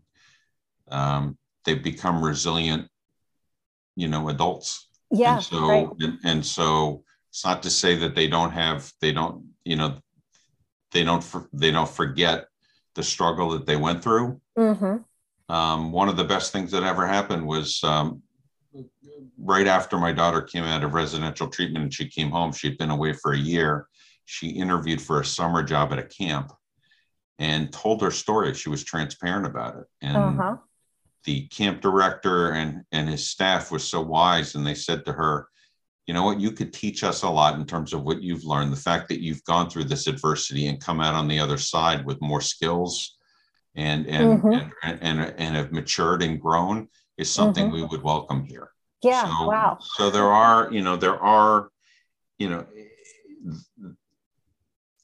um, 0.90 1.38
they've 1.64 1.82
become 1.82 2.22
resilient, 2.22 2.88
you 3.96 4.08
know, 4.08 4.28
adults. 4.28 4.88
Yeah. 5.10 5.36
And 5.36 5.44
so, 5.44 5.68
right. 5.68 5.88
and, 6.00 6.18
and 6.24 6.46
so 6.46 7.03
it's 7.34 7.44
not 7.44 7.64
to 7.64 7.70
say 7.70 7.96
that 7.96 8.14
they 8.14 8.28
don't 8.28 8.52
have, 8.52 8.92
they 9.00 9.10
don't, 9.10 9.44
you 9.64 9.74
know, 9.74 9.96
they 10.92 11.02
don't, 11.02 11.26
they 11.52 11.72
don't 11.72 11.88
forget 11.88 12.46
the 12.94 13.02
struggle 13.02 13.50
that 13.50 13.66
they 13.66 13.74
went 13.74 14.04
through. 14.04 14.40
Mm-hmm. 14.56 15.52
Um, 15.52 15.90
one 15.90 16.08
of 16.08 16.16
the 16.16 16.22
best 16.22 16.52
things 16.52 16.70
that 16.70 16.84
ever 16.84 17.04
happened 17.08 17.44
was 17.44 17.82
um, 17.82 18.22
right 19.36 19.66
after 19.66 19.98
my 19.98 20.12
daughter 20.12 20.42
came 20.42 20.62
out 20.62 20.84
of 20.84 20.94
residential 20.94 21.48
treatment 21.48 21.82
and 21.82 21.92
she 21.92 22.08
came 22.08 22.30
home, 22.30 22.52
she'd 22.52 22.78
been 22.78 22.90
away 22.90 23.12
for 23.14 23.32
a 23.32 23.38
year. 23.38 23.88
She 24.26 24.50
interviewed 24.50 25.02
for 25.02 25.20
a 25.20 25.24
summer 25.24 25.64
job 25.64 25.92
at 25.92 25.98
a 25.98 26.04
camp 26.04 26.52
and 27.40 27.72
told 27.72 28.00
her 28.02 28.12
story. 28.12 28.54
She 28.54 28.68
was 28.68 28.84
transparent 28.84 29.46
about 29.46 29.74
it. 29.74 29.86
And 30.02 30.16
uh-huh. 30.16 30.56
the 31.24 31.48
camp 31.48 31.80
director 31.80 32.52
and, 32.52 32.84
and 32.92 33.08
his 33.08 33.28
staff 33.28 33.72
was 33.72 33.82
so 33.82 34.02
wise. 34.02 34.54
And 34.54 34.64
they 34.64 34.76
said 34.76 35.04
to 35.06 35.12
her, 35.12 35.48
you 36.06 36.14
know 36.14 36.24
what, 36.24 36.40
you 36.40 36.50
could 36.50 36.72
teach 36.72 37.02
us 37.02 37.22
a 37.22 37.28
lot 37.28 37.58
in 37.58 37.64
terms 37.64 37.92
of 37.92 38.02
what 38.02 38.22
you've 38.22 38.44
learned. 38.44 38.72
The 38.72 38.76
fact 38.76 39.08
that 39.08 39.22
you've 39.22 39.44
gone 39.44 39.70
through 39.70 39.84
this 39.84 40.06
adversity 40.06 40.66
and 40.66 40.80
come 40.80 41.00
out 41.00 41.14
on 41.14 41.28
the 41.28 41.38
other 41.38 41.56
side 41.56 42.04
with 42.04 42.20
more 42.20 42.40
skills 42.40 43.16
and 43.74 44.06
and 44.06 44.42
mm-hmm. 44.42 44.68
and, 44.82 44.98
and, 45.02 45.34
and, 45.38 45.56
have 45.56 45.72
matured 45.72 46.22
and 46.22 46.40
grown 46.40 46.88
is 47.16 47.30
something 47.30 47.66
mm-hmm. 47.66 47.76
we 47.76 47.84
would 47.84 48.02
welcome 48.02 48.44
here. 48.44 48.70
Yeah. 49.02 49.24
So, 49.24 49.46
wow. 49.46 49.78
So 49.80 50.10
there 50.10 50.28
are, 50.28 50.72
you 50.72 50.82
know, 50.82 50.96
there 50.96 51.18
are, 51.18 51.70
you 52.38 52.48
know, 52.48 52.66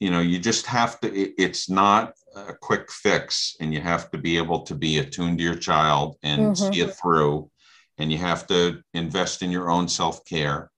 you 0.00 0.10
know, 0.10 0.20
you 0.20 0.38
just 0.38 0.66
have 0.66 0.98
to, 1.00 1.14
it, 1.14 1.34
it's 1.36 1.68
not 1.68 2.14
a 2.34 2.54
quick 2.54 2.90
fix 2.90 3.56
and 3.60 3.74
you 3.74 3.80
have 3.80 4.10
to 4.10 4.18
be 4.18 4.38
able 4.38 4.62
to 4.62 4.74
be 4.74 4.98
attuned 4.98 5.38
to 5.38 5.44
your 5.44 5.56
child 5.56 6.16
and 6.22 6.56
mm-hmm. 6.56 6.72
see 6.72 6.80
it 6.80 6.94
through. 6.94 7.50
And 7.98 8.10
you 8.10 8.18
have 8.18 8.46
to 8.46 8.82
invest 8.94 9.42
in 9.42 9.50
your 9.50 9.70
own 9.70 9.86
self 9.86 10.24
care. 10.24 10.70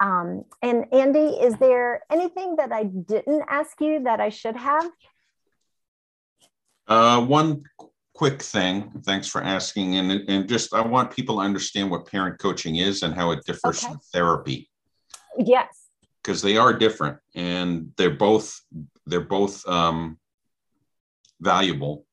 Um, 0.00 0.44
and 0.62 0.86
Andy, 0.92 1.18
is 1.18 1.56
there 1.56 2.02
anything 2.10 2.56
that 2.56 2.72
I 2.72 2.84
didn't 2.84 3.42
ask 3.48 3.80
you 3.80 4.04
that 4.04 4.20
I 4.20 4.28
should 4.28 4.56
have? 4.56 4.88
Uh, 6.88 7.24
one 7.24 7.62
quick 8.14 8.42
thing, 8.42 8.90
thanks 9.04 9.28
for 9.28 9.42
asking. 9.42 9.96
And, 9.96 10.10
and 10.28 10.48
just, 10.48 10.74
I 10.74 10.80
want 10.80 11.10
people 11.10 11.36
to 11.36 11.42
understand 11.42 11.90
what 11.90 12.06
parent 12.06 12.38
coaching 12.38 12.76
is 12.76 13.02
and 13.02 13.14
how 13.14 13.30
it 13.30 13.44
differs 13.44 13.84
okay. 13.84 13.92
from 13.92 14.00
therapy. 14.12 14.68
Yes 15.38 15.88
because 16.28 16.42
they 16.42 16.58
are 16.58 16.74
different 16.74 17.16
and 17.34 17.90
they're 17.96 18.10
both 18.10 18.60
they're 19.06 19.20
both 19.20 19.66
um, 19.66 20.18
valuable 21.40 22.04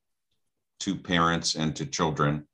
to 0.80 0.96
parents 0.96 1.56
and 1.56 1.76
to 1.76 1.86
children. 1.86 2.48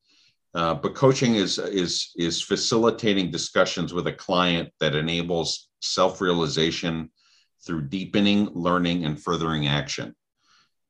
Uh, 0.55 0.73
but 0.73 0.95
coaching 0.95 1.35
is 1.35 1.59
is 1.59 2.13
is 2.15 2.41
facilitating 2.41 3.29
discussions 3.29 3.93
with 3.93 4.07
a 4.07 4.13
client 4.13 4.69
that 4.79 4.95
enables 4.95 5.69
self-realization 5.81 7.11
through 7.63 7.83
deepening 7.83 8.49
learning 8.53 9.05
and 9.05 9.21
furthering 9.21 9.67
action. 9.67 10.15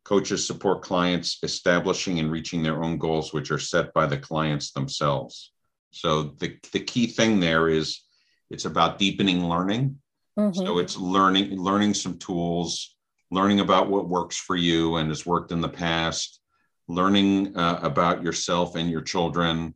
Coaches 0.03 0.45
support 0.45 0.81
clients 0.81 1.37
establishing 1.43 2.19
and 2.19 2.31
reaching 2.31 2.63
their 2.63 2.83
own 2.83 2.97
goals, 2.97 3.33
which 3.33 3.51
are 3.51 3.59
set 3.59 3.93
by 3.93 4.05
the 4.05 4.17
clients 4.17 4.71
themselves. 4.71 5.51
So 5.91 6.35
the, 6.39 6.57
the 6.71 6.79
key 6.79 7.07
thing 7.07 7.39
there 7.39 7.69
is 7.69 8.01
it's 8.49 8.65
about 8.65 8.99
deepening 8.99 9.47
learning 9.47 10.01
Mm-hmm. 10.37 10.65
So 10.65 10.77
it's 10.77 10.97
learning 10.97 11.59
learning 11.59 11.93
some 11.93 12.17
tools, 12.17 12.95
learning 13.31 13.59
about 13.59 13.89
what 13.89 14.09
works 14.09 14.37
for 14.37 14.55
you 14.55 14.95
and 14.95 15.09
has 15.09 15.25
worked 15.25 15.51
in 15.51 15.61
the 15.61 15.69
past, 15.69 16.39
learning 16.87 17.55
uh, 17.57 17.79
about 17.83 18.23
yourself 18.23 18.75
and 18.75 18.89
your 18.89 19.01
children, 19.01 19.75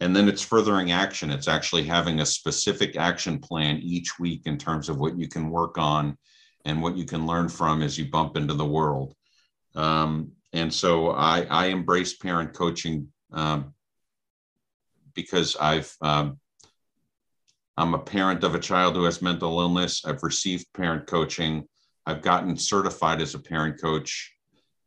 and 0.00 0.14
then 0.14 0.28
it's 0.28 0.42
furthering 0.42 0.90
action. 0.90 1.30
It's 1.30 1.48
actually 1.48 1.84
having 1.84 2.20
a 2.20 2.26
specific 2.26 2.96
action 2.96 3.38
plan 3.38 3.78
each 3.78 4.18
week 4.18 4.42
in 4.46 4.58
terms 4.58 4.88
of 4.88 4.98
what 4.98 5.16
you 5.16 5.28
can 5.28 5.50
work 5.50 5.78
on 5.78 6.18
and 6.64 6.82
what 6.82 6.96
you 6.96 7.04
can 7.04 7.26
learn 7.26 7.48
from 7.48 7.82
as 7.82 7.96
you 7.96 8.10
bump 8.10 8.36
into 8.36 8.54
the 8.54 8.66
world. 8.66 9.14
Um, 9.74 10.32
and 10.52 10.72
so 10.72 11.10
I, 11.10 11.46
I 11.50 11.66
embrace 11.66 12.16
parent 12.16 12.52
coaching 12.52 13.08
um, 13.32 13.74
because 15.14 15.56
I've 15.56 15.94
um, 16.00 16.38
I'm 17.76 17.94
a 17.94 17.98
parent 17.98 18.44
of 18.44 18.54
a 18.54 18.60
child 18.60 18.96
who 18.96 19.04
has 19.04 19.22
mental 19.22 19.60
illness. 19.60 20.04
I've 20.04 20.22
received 20.22 20.66
parent 20.74 21.06
coaching. 21.06 21.66
I've 22.04 22.22
gotten 22.22 22.56
certified 22.56 23.20
as 23.20 23.34
a 23.34 23.38
parent 23.38 23.80
coach. 23.80 24.34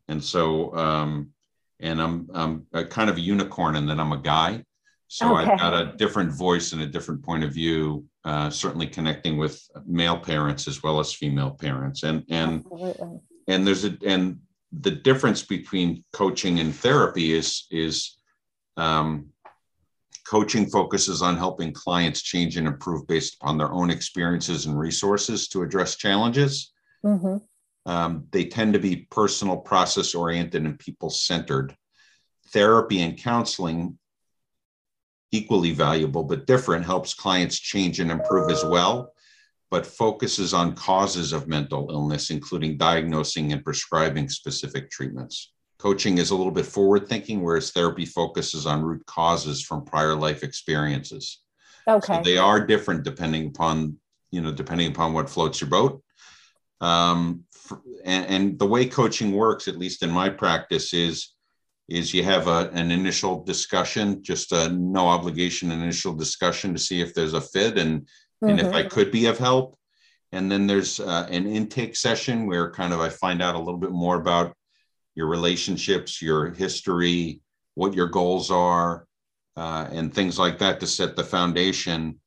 And 0.08 0.24
so, 0.24 0.76
um, 0.76 1.32
and 1.80 2.02
I'm, 2.02 2.30
I'm 2.34 2.68
a 2.74 2.86
kind 2.86 3.10
of 3.10 3.18
a 3.18 3.22
unicorn 3.22 3.76
in 3.76 3.88
that 3.88 4.00
I'm 4.00 4.12
a 4.12 4.22
guy. 4.22 4.64
So 5.08 5.36
okay. 5.36 5.52
I've 5.52 5.60
got 5.60 5.74
a 5.74 5.94
different 5.98 6.32
voice 6.32 6.74
and 6.74 6.82
a 6.82 6.88
different 6.88 7.24
point 7.24 7.44
of 7.44 7.54
view, 7.54 8.06
uh, 8.24 8.50
certainly 8.50 8.88
connecting 8.88 9.38
with 9.38 9.62
male 9.86 10.18
parents 10.18 10.68
as 10.68 10.84
well 10.84 11.00
as 11.00 11.14
female 11.14 11.52
parents. 11.52 12.04
And, 12.04 12.24
and, 12.30 12.64
Absolutely. 12.66 13.20
and 13.48 13.66
there's 13.66 13.86
a, 13.86 13.98
and 14.06 14.40
the 14.72 14.92
difference 14.92 15.44
between 15.44 16.04
coaching 16.14 16.60
and 16.60 16.76
therapy 16.76 17.34
is, 17.34 17.66
is, 17.72 18.18
um, 18.78 19.32
Coaching 20.26 20.66
focuses 20.66 21.22
on 21.22 21.38
helping 21.38 21.72
clients 21.72 22.24
change 22.24 22.58
and 22.58 22.66
improve 22.66 23.06
based 23.06 23.36
upon 23.36 23.60
their 23.60 23.72
own 23.72 23.92
experiences 23.92 24.66
and 24.66 24.78
resources 24.78 25.48
to 25.50 25.62
address 25.62 25.98
challenges. 25.98 26.74
Mm-hmm. 27.06 27.38
Um, 27.90 28.26
they 28.32 28.46
tend 28.46 28.74
to 28.74 28.80
be 28.80 29.08
personal, 29.12 29.58
process 29.58 30.16
oriented, 30.16 30.66
and 30.66 30.80
people 30.80 31.12
centered. 31.12 31.78
Therapy 32.48 33.02
and 33.02 33.20
counseling, 33.20 34.00
equally 35.32 35.72
valuable 35.72 36.24
but 36.24 36.48
different, 36.48 36.86
helps 36.86 37.14
clients 37.14 37.60
change 37.60 38.00
and 38.00 38.10
improve 38.10 38.50
as 38.50 38.66
well. 38.66 39.14
But 39.72 39.86
focuses 39.86 40.54
on 40.54 40.76
causes 40.76 41.34
of 41.34 41.48
mental 41.48 41.90
illness, 41.92 42.30
including 42.30 42.78
diagnosing 42.78 43.52
and 43.52 43.64
prescribing 43.64 44.30
specific 44.30 44.90
treatments. 44.90 45.52
Coaching 45.80 46.18
is 46.18 46.32
a 46.32 46.36
little 46.36 46.52
bit 46.52 46.66
forward 46.66 47.08
thinking, 47.08 47.44
whereas 47.44 47.72
therapy 47.72 48.06
focuses 48.06 48.66
on 48.66 48.84
root 48.84 49.06
causes 49.06 49.64
from 49.64 49.86
prior 49.86 50.16
life 50.16 50.44
experiences. 50.44 51.42
Okay. 51.88 52.16
So 52.16 52.22
they 52.24 52.38
are 52.38 52.66
different 52.66 53.04
depending 53.04 53.48
upon, 53.48 53.98
you 54.32 54.42
know, 54.42 54.52
depending 54.52 54.92
upon 54.92 55.14
what 55.14 55.30
floats 55.30 55.62
your 55.62 55.70
boat. 55.70 56.02
Um, 56.82 57.44
and, 58.04 58.26
and 58.26 58.60
the 58.60 58.66
way 58.66 58.86
coaching 58.86 59.32
works, 59.32 59.68
at 59.68 59.78
least 59.78 60.04
in 60.04 60.12
my 60.12 60.30
practice, 60.30 60.94
is 60.94 61.32
is 61.88 62.14
you 62.14 62.24
have 62.24 62.48
a, 62.48 62.70
an 62.74 62.90
initial 62.90 63.44
discussion, 63.44 64.24
just 64.24 64.52
a 64.52 64.70
no 64.70 65.08
obligation 65.08 65.72
initial 65.72 66.14
discussion 66.14 66.74
to 66.74 66.80
see 66.80 67.00
if 67.00 67.14
there's 67.14 67.36
a 67.36 67.42
fit 67.42 67.78
and 67.78 68.08
mm-hmm. 68.44 68.50
and 68.50 68.60
if 68.60 68.74
I 68.74 68.82
mm-hmm. 68.82 68.90
could 68.90 69.12
be 69.12 69.26
of 69.28 69.38
help. 69.38 69.78
And 70.32 70.52
then 70.52 70.68
there's 70.68 71.00
uh, 71.00 71.28
an 71.30 71.48
intake 71.48 71.96
session 71.96 72.46
where 72.46 72.72
kind 72.72 72.94
of 72.94 73.00
I 73.00 73.10
find 73.10 73.42
out 73.42 73.56
a 73.56 73.60
little 73.60 73.80
bit 73.80 73.92
more 73.92 74.16
about 74.16 74.56
your 75.14 75.28
relationships, 75.28 76.22
your 76.22 76.52
history, 76.52 77.42
what 77.76 77.94
your 77.94 78.08
goals 78.08 78.52
are, 78.52 79.08
uh, 79.56 79.88
and 79.92 80.14
things 80.14 80.38
like 80.38 80.60
that 80.60 80.80
to 80.80 80.88
set 80.88 81.16
the 81.16 81.24
foundation. 81.24 82.20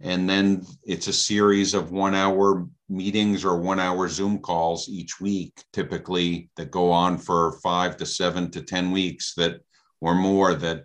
And 0.00 0.28
then 0.28 0.64
it's 0.84 1.08
a 1.08 1.12
series 1.12 1.74
of 1.74 1.92
one 1.92 2.14
hour 2.14 2.66
meetings 2.88 3.44
or 3.44 3.58
one 3.58 3.78
hour 3.78 4.08
Zoom 4.08 4.38
calls 4.38 4.88
each 4.88 5.20
week, 5.20 5.62
typically 5.72 6.50
that 6.56 6.70
go 6.70 6.90
on 6.90 7.18
for 7.18 7.52
five 7.62 7.98
to 7.98 8.06
seven 8.06 8.50
to 8.52 8.62
10 8.62 8.90
weeks 8.90 9.34
that 9.34 9.60
or 10.00 10.14
more 10.14 10.54
that, 10.54 10.84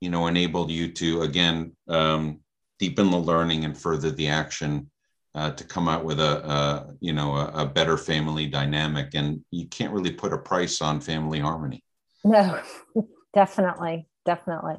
you 0.00 0.10
know, 0.10 0.26
enable 0.26 0.68
you 0.68 0.92
to, 0.92 1.22
again, 1.22 1.76
um, 1.88 2.40
deepen 2.78 3.10
the 3.10 3.18
learning 3.18 3.64
and 3.64 3.76
further 3.76 4.10
the 4.10 4.28
action 4.28 4.90
uh, 5.34 5.50
to 5.52 5.64
come 5.64 5.88
out 5.88 6.04
with 6.04 6.20
a, 6.20 6.46
a 6.48 6.94
you 7.00 7.12
know, 7.12 7.34
a, 7.34 7.62
a 7.62 7.66
better 7.66 7.96
family 7.96 8.46
dynamic. 8.46 9.14
And 9.14 9.44
you 9.50 9.66
can't 9.66 9.92
really 9.92 10.12
put 10.12 10.32
a 10.32 10.38
price 10.38 10.80
on 10.80 11.00
family 11.00 11.38
harmony. 11.38 11.84
No, 12.24 12.60
definitely. 13.34 14.08
Definitely. 14.24 14.76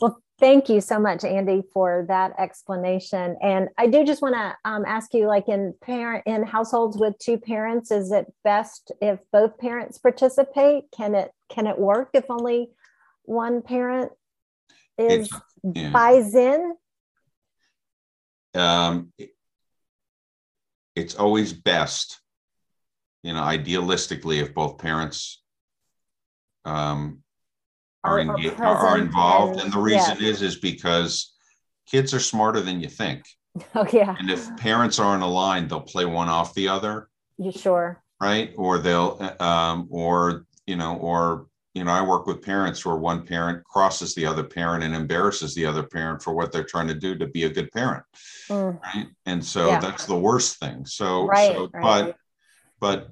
Well, 0.00 0.20
thank 0.38 0.68
you 0.68 0.80
so 0.80 0.98
much, 0.98 1.24
Andy, 1.24 1.62
for 1.72 2.04
that 2.08 2.32
explanation. 2.38 3.36
And 3.42 3.68
I 3.78 3.86
do 3.86 4.04
just 4.04 4.22
want 4.22 4.34
to 4.34 4.56
um, 4.64 4.84
ask 4.84 5.14
you, 5.14 5.26
like 5.26 5.48
in 5.48 5.74
parent 5.82 6.24
in 6.26 6.42
households 6.42 6.96
with 6.96 7.18
two 7.18 7.38
parents, 7.38 7.90
is 7.90 8.10
it 8.12 8.26
best 8.44 8.92
if 9.00 9.20
both 9.32 9.58
parents 9.58 9.98
participate? 9.98 10.84
Can 10.90 11.14
it 11.14 11.30
can 11.48 11.66
it 11.66 11.78
work 11.78 12.10
if 12.14 12.24
only 12.28 12.70
one 13.22 13.62
parent 13.62 14.12
is 14.98 15.30
yeah. 15.62 15.90
buys 15.90 16.34
in? 16.34 16.74
Um, 18.56 19.12
it's 20.94 21.14
always 21.14 21.52
best, 21.52 22.20
you 23.22 23.32
know, 23.32 23.42
idealistically, 23.42 24.40
if 24.40 24.54
both 24.54 24.78
parents 24.78 25.42
um, 26.64 27.22
are, 28.02 28.18
engaged, 28.18 28.60
are 28.60 28.98
involved. 28.98 29.54
And, 29.54 29.64
and 29.64 29.72
the 29.72 29.78
reason 29.78 30.16
yeah. 30.20 30.28
is 30.28 30.42
is 30.42 30.56
because 30.56 31.34
kids 31.86 32.14
are 32.14 32.20
smarter 32.20 32.60
than 32.60 32.80
you 32.80 32.88
think. 32.88 33.24
Oh 33.74 33.86
yeah. 33.90 34.14
And 34.18 34.30
if 34.30 34.54
parents 34.58 34.98
aren't 34.98 35.22
aligned, 35.22 35.70
they'll 35.70 35.80
play 35.80 36.04
one 36.04 36.28
off 36.28 36.52
the 36.52 36.68
other. 36.68 37.08
You 37.38 37.52
sure? 37.52 38.02
Right? 38.20 38.52
Or 38.58 38.76
they'll 38.76 39.34
um, 39.40 39.88
or 39.90 40.44
you 40.66 40.76
know, 40.76 40.96
or 40.96 41.46
you 41.76 41.84
know, 41.84 41.90
I 41.90 42.02
work 42.02 42.26
with 42.26 42.40
parents 42.42 42.84
where 42.84 42.96
one 42.96 43.26
parent 43.26 43.62
crosses 43.64 44.14
the 44.14 44.26
other 44.26 44.42
parent 44.42 44.82
and 44.82 44.94
embarrasses 44.94 45.54
the 45.54 45.66
other 45.66 45.82
parent 45.82 46.22
for 46.22 46.32
what 46.32 46.50
they're 46.50 46.64
trying 46.64 46.88
to 46.88 46.94
do 46.94 47.16
to 47.16 47.26
be 47.26 47.44
a 47.44 47.50
good 47.50 47.70
parent. 47.70 48.02
Mm. 48.48 48.80
Right. 48.82 49.06
And 49.26 49.44
so 49.44 49.68
yeah. 49.68 49.80
that's 49.80 50.06
the 50.06 50.18
worst 50.18 50.58
thing. 50.58 50.86
So, 50.86 51.26
right, 51.26 51.54
so 51.54 51.70
right. 51.72 51.82
but 51.82 52.16
but 52.80 53.10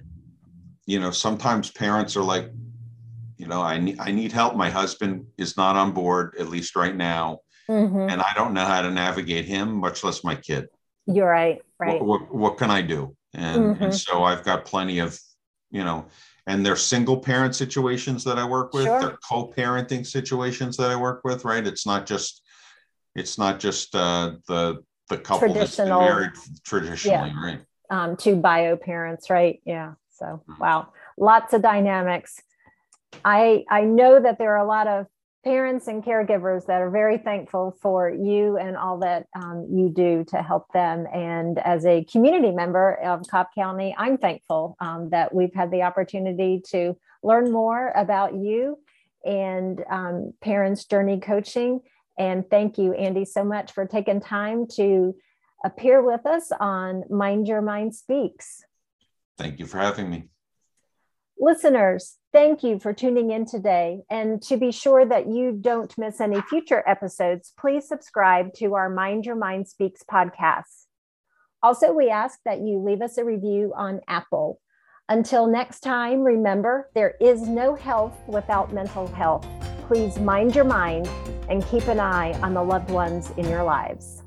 you 0.86 0.98
know, 0.98 1.10
sometimes 1.10 1.70
parents 1.70 2.16
are 2.16 2.22
like, 2.22 2.50
you 3.36 3.46
know 3.46 3.60
i 3.60 3.78
need 3.78 3.98
i 4.00 4.10
need 4.10 4.32
help 4.32 4.56
my 4.56 4.70
husband 4.70 5.26
is 5.36 5.56
not 5.56 5.76
on 5.76 5.92
board 5.92 6.34
at 6.38 6.48
least 6.48 6.76
right 6.76 6.96
now 6.96 7.40
mm-hmm. 7.68 8.08
and 8.08 8.20
i 8.22 8.32
don't 8.34 8.54
know 8.54 8.64
how 8.64 8.80
to 8.82 8.90
navigate 8.90 9.44
him 9.44 9.72
much 9.74 10.04
less 10.04 10.24
my 10.24 10.34
kid 10.34 10.66
you're 11.06 11.28
right 11.28 11.60
right 11.78 12.00
what, 12.00 12.22
what, 12.22 12.34
what 12.34 12.56
can 12.56 12.70
i 12.70 12.80
do 12.80 13.14
and, 13.34 13.62
mm-hmm. 13.62 13.84
and 13.84 13.94
so 13.94 14.22
i've 14.22 14.44
got 14.44 14.64
plenty 14.64 14.98
of 14.98 15.18
you 15.70 15.84
know 15.84 16.06
and 16.46 16.64
they're 16.64 16.76
single 16.76 17.18
parent 17.18 17.54
situations 17.54 18.24
that 18.24 18.38
i 18.38 18.44
work 18.44 18.74
with. 18.74 18.84
Sure. 18.84 19.00
they're 19.00 19.18
co-parenting 19.28 20.06
situations 20.06 20.76
that 20.76 20.90
i 20.90 20.96
work 20.96 21.22
with 21.24 21.44
right? 21.44 21.66
It's 21.66 21.86
not 21.86 22.06
just 22.06 22.42
it's 23.14 23.38
not 23.38 23.60
just 23.60 23.94
uh, 23.94 24.32
the 24.48 24.82
the 25.08 25.18
couple 25.18 25.52
that's 25.52 25.76
been 25.76 25.88
married 25.88 26.32
traditionally 26.64 27.30
yeah. 27.30 27.44
right? 27.44 27.60
Um, 27.90 28.16
two 28.16 28.36
bio 28.36 28.76
parents 28.76 29.30
right? 29.30 29.60
Yeah 29.64 29.94
so 30.14 30.26
mm-hmm. 30.26 30.60
wow. 30.60 30.88
Lots 31.16 31.52
of 31.52 31.62
dynamics. 31.62 32.40
I 33.24 33.64
I 33.70 33.82
know 33.82 34.20
that 34.20 34.38
there 34.38 34.56
are 34.56 34.64
a 34.64 34.68
lot 34.68 34.88
of 34.88 35.06
parents 35.44 35.88
and 35.88 36.02
caregivers 36.02 36.66
that 36.66 36.80
are 36.80 36.90
very 36.90 37.18
thankful 37.18 37.76
for 37.82 38.08
you 38.08 38.56
and 38.56 38.76
all 38.76 38.98
that 38.98 39.26
um, 39.36 39.68
you 39.70 39.90
do 39.90 40.24
to 40.28 40.42
help 40.42 40.66
them. 40.72 41.06
And 41.12 41.58
as 41.58 41.84
a 41.84 42.04
community 42.04 42.50
member 42.50 42.94
of 42.94 43.28
Cobb 43.28 43.48
County, 43.54 43.94
I'm 43.96 44.16
thankful 44.16 44.76
um, 44.80 45.10
that 45.10 45.34
we've 45.34 45.54
had 45.54 45.70
the 45.70 45.82
opportunity 45.82 46.62
to 46.70 46.96
learn 47.22 47.52
more 47.52 47.92
about 47.94 48.34
you 48.34 48.78
and 49.24 49.84
um, 49.90 50.32
Parents 50.40 50.86
Journey 50.86 51.20
Coaching. 51.20 51.80
And 52.18 52.48
thank 52.48 52.78
you, 52.78 52.94
Andy, 52.94 53.24
so 53.24 53.44
much 53.44 53.72
for 53.72 53.86
taking 53.86 54.20
time 54.20 54.66
to 54.76 55.14
appear 55.64 56.02
with 56.02 56.24
us 56.26 56.52
on 56.58 57.04
Mind 57.10 57.48
Your 57.48 57.60
Mind 57.60 57.94
Speaks. 57.94 58.62
Thank 59.36 59.58
you 59.58 59.66
for 59.66 59.78
having 59.78 60.08
me. 60.08 60.24
Listeners, 61.38 62.16
thank 62.34 62.64
you 62.64 62.80
for 62.80 62.92
tuning 62.92 63.30
in 63.30 63.46
today. 63.46 64.00
And 64.10 64.42
to 64.42 64.56
be 64.56 64.72
sure 64.72 65.06
that 65.06 65.28
you 65.28 65.52
don't 65.52 65.96
miss 65.96 66.20
any 66.20 66.42
future 66.42 66.82
episodes, 66.84 67.54
please 67.56 67.86
subscribe 67.86 68.52
to 68.54 68.74
our 68.74 68.90
Mind 68.90 69.24
Your 69.24 69.36
Mind 69.36 69.68
Speaks 69.68 70.02
podcast. 70.02 70.86
Also, 71.62 71.92
we 71.92 72.10
ask 72.10 72.40
that 72.44 72.58
you 72.58 72.80
leave 72.80 73.02
us 73.02 73.18
a 73.18 73.24
review 73.24 73.72
on 73.76 74.00
Apple. 74.08 74.60
Until 75.08 75.46
next 75.46 75.80
time, 75.80 76.22
remember 76.22 76.90
there 76.94 77.14
is 77.20 77.42
no 77.42 77.76
health 77.76 78.16
without 78.26 78.72
mental 78.72 79.06
health. 79.06 79.46
Please 79.86 80.18
mind 80.18 80.56
your 80.56 80.64
mind 80.64 81.08
and 81.48 81.64
keep 81.68 81.86
an 81.86 82.00
eye 82.00 82.32
on 82.42 82.52
the 82.52 82.62
loved 82.62 82.90
ones 82.90 83.30
in 83.36 83.48
your 83.48 83.62
lives. 83.62 84.23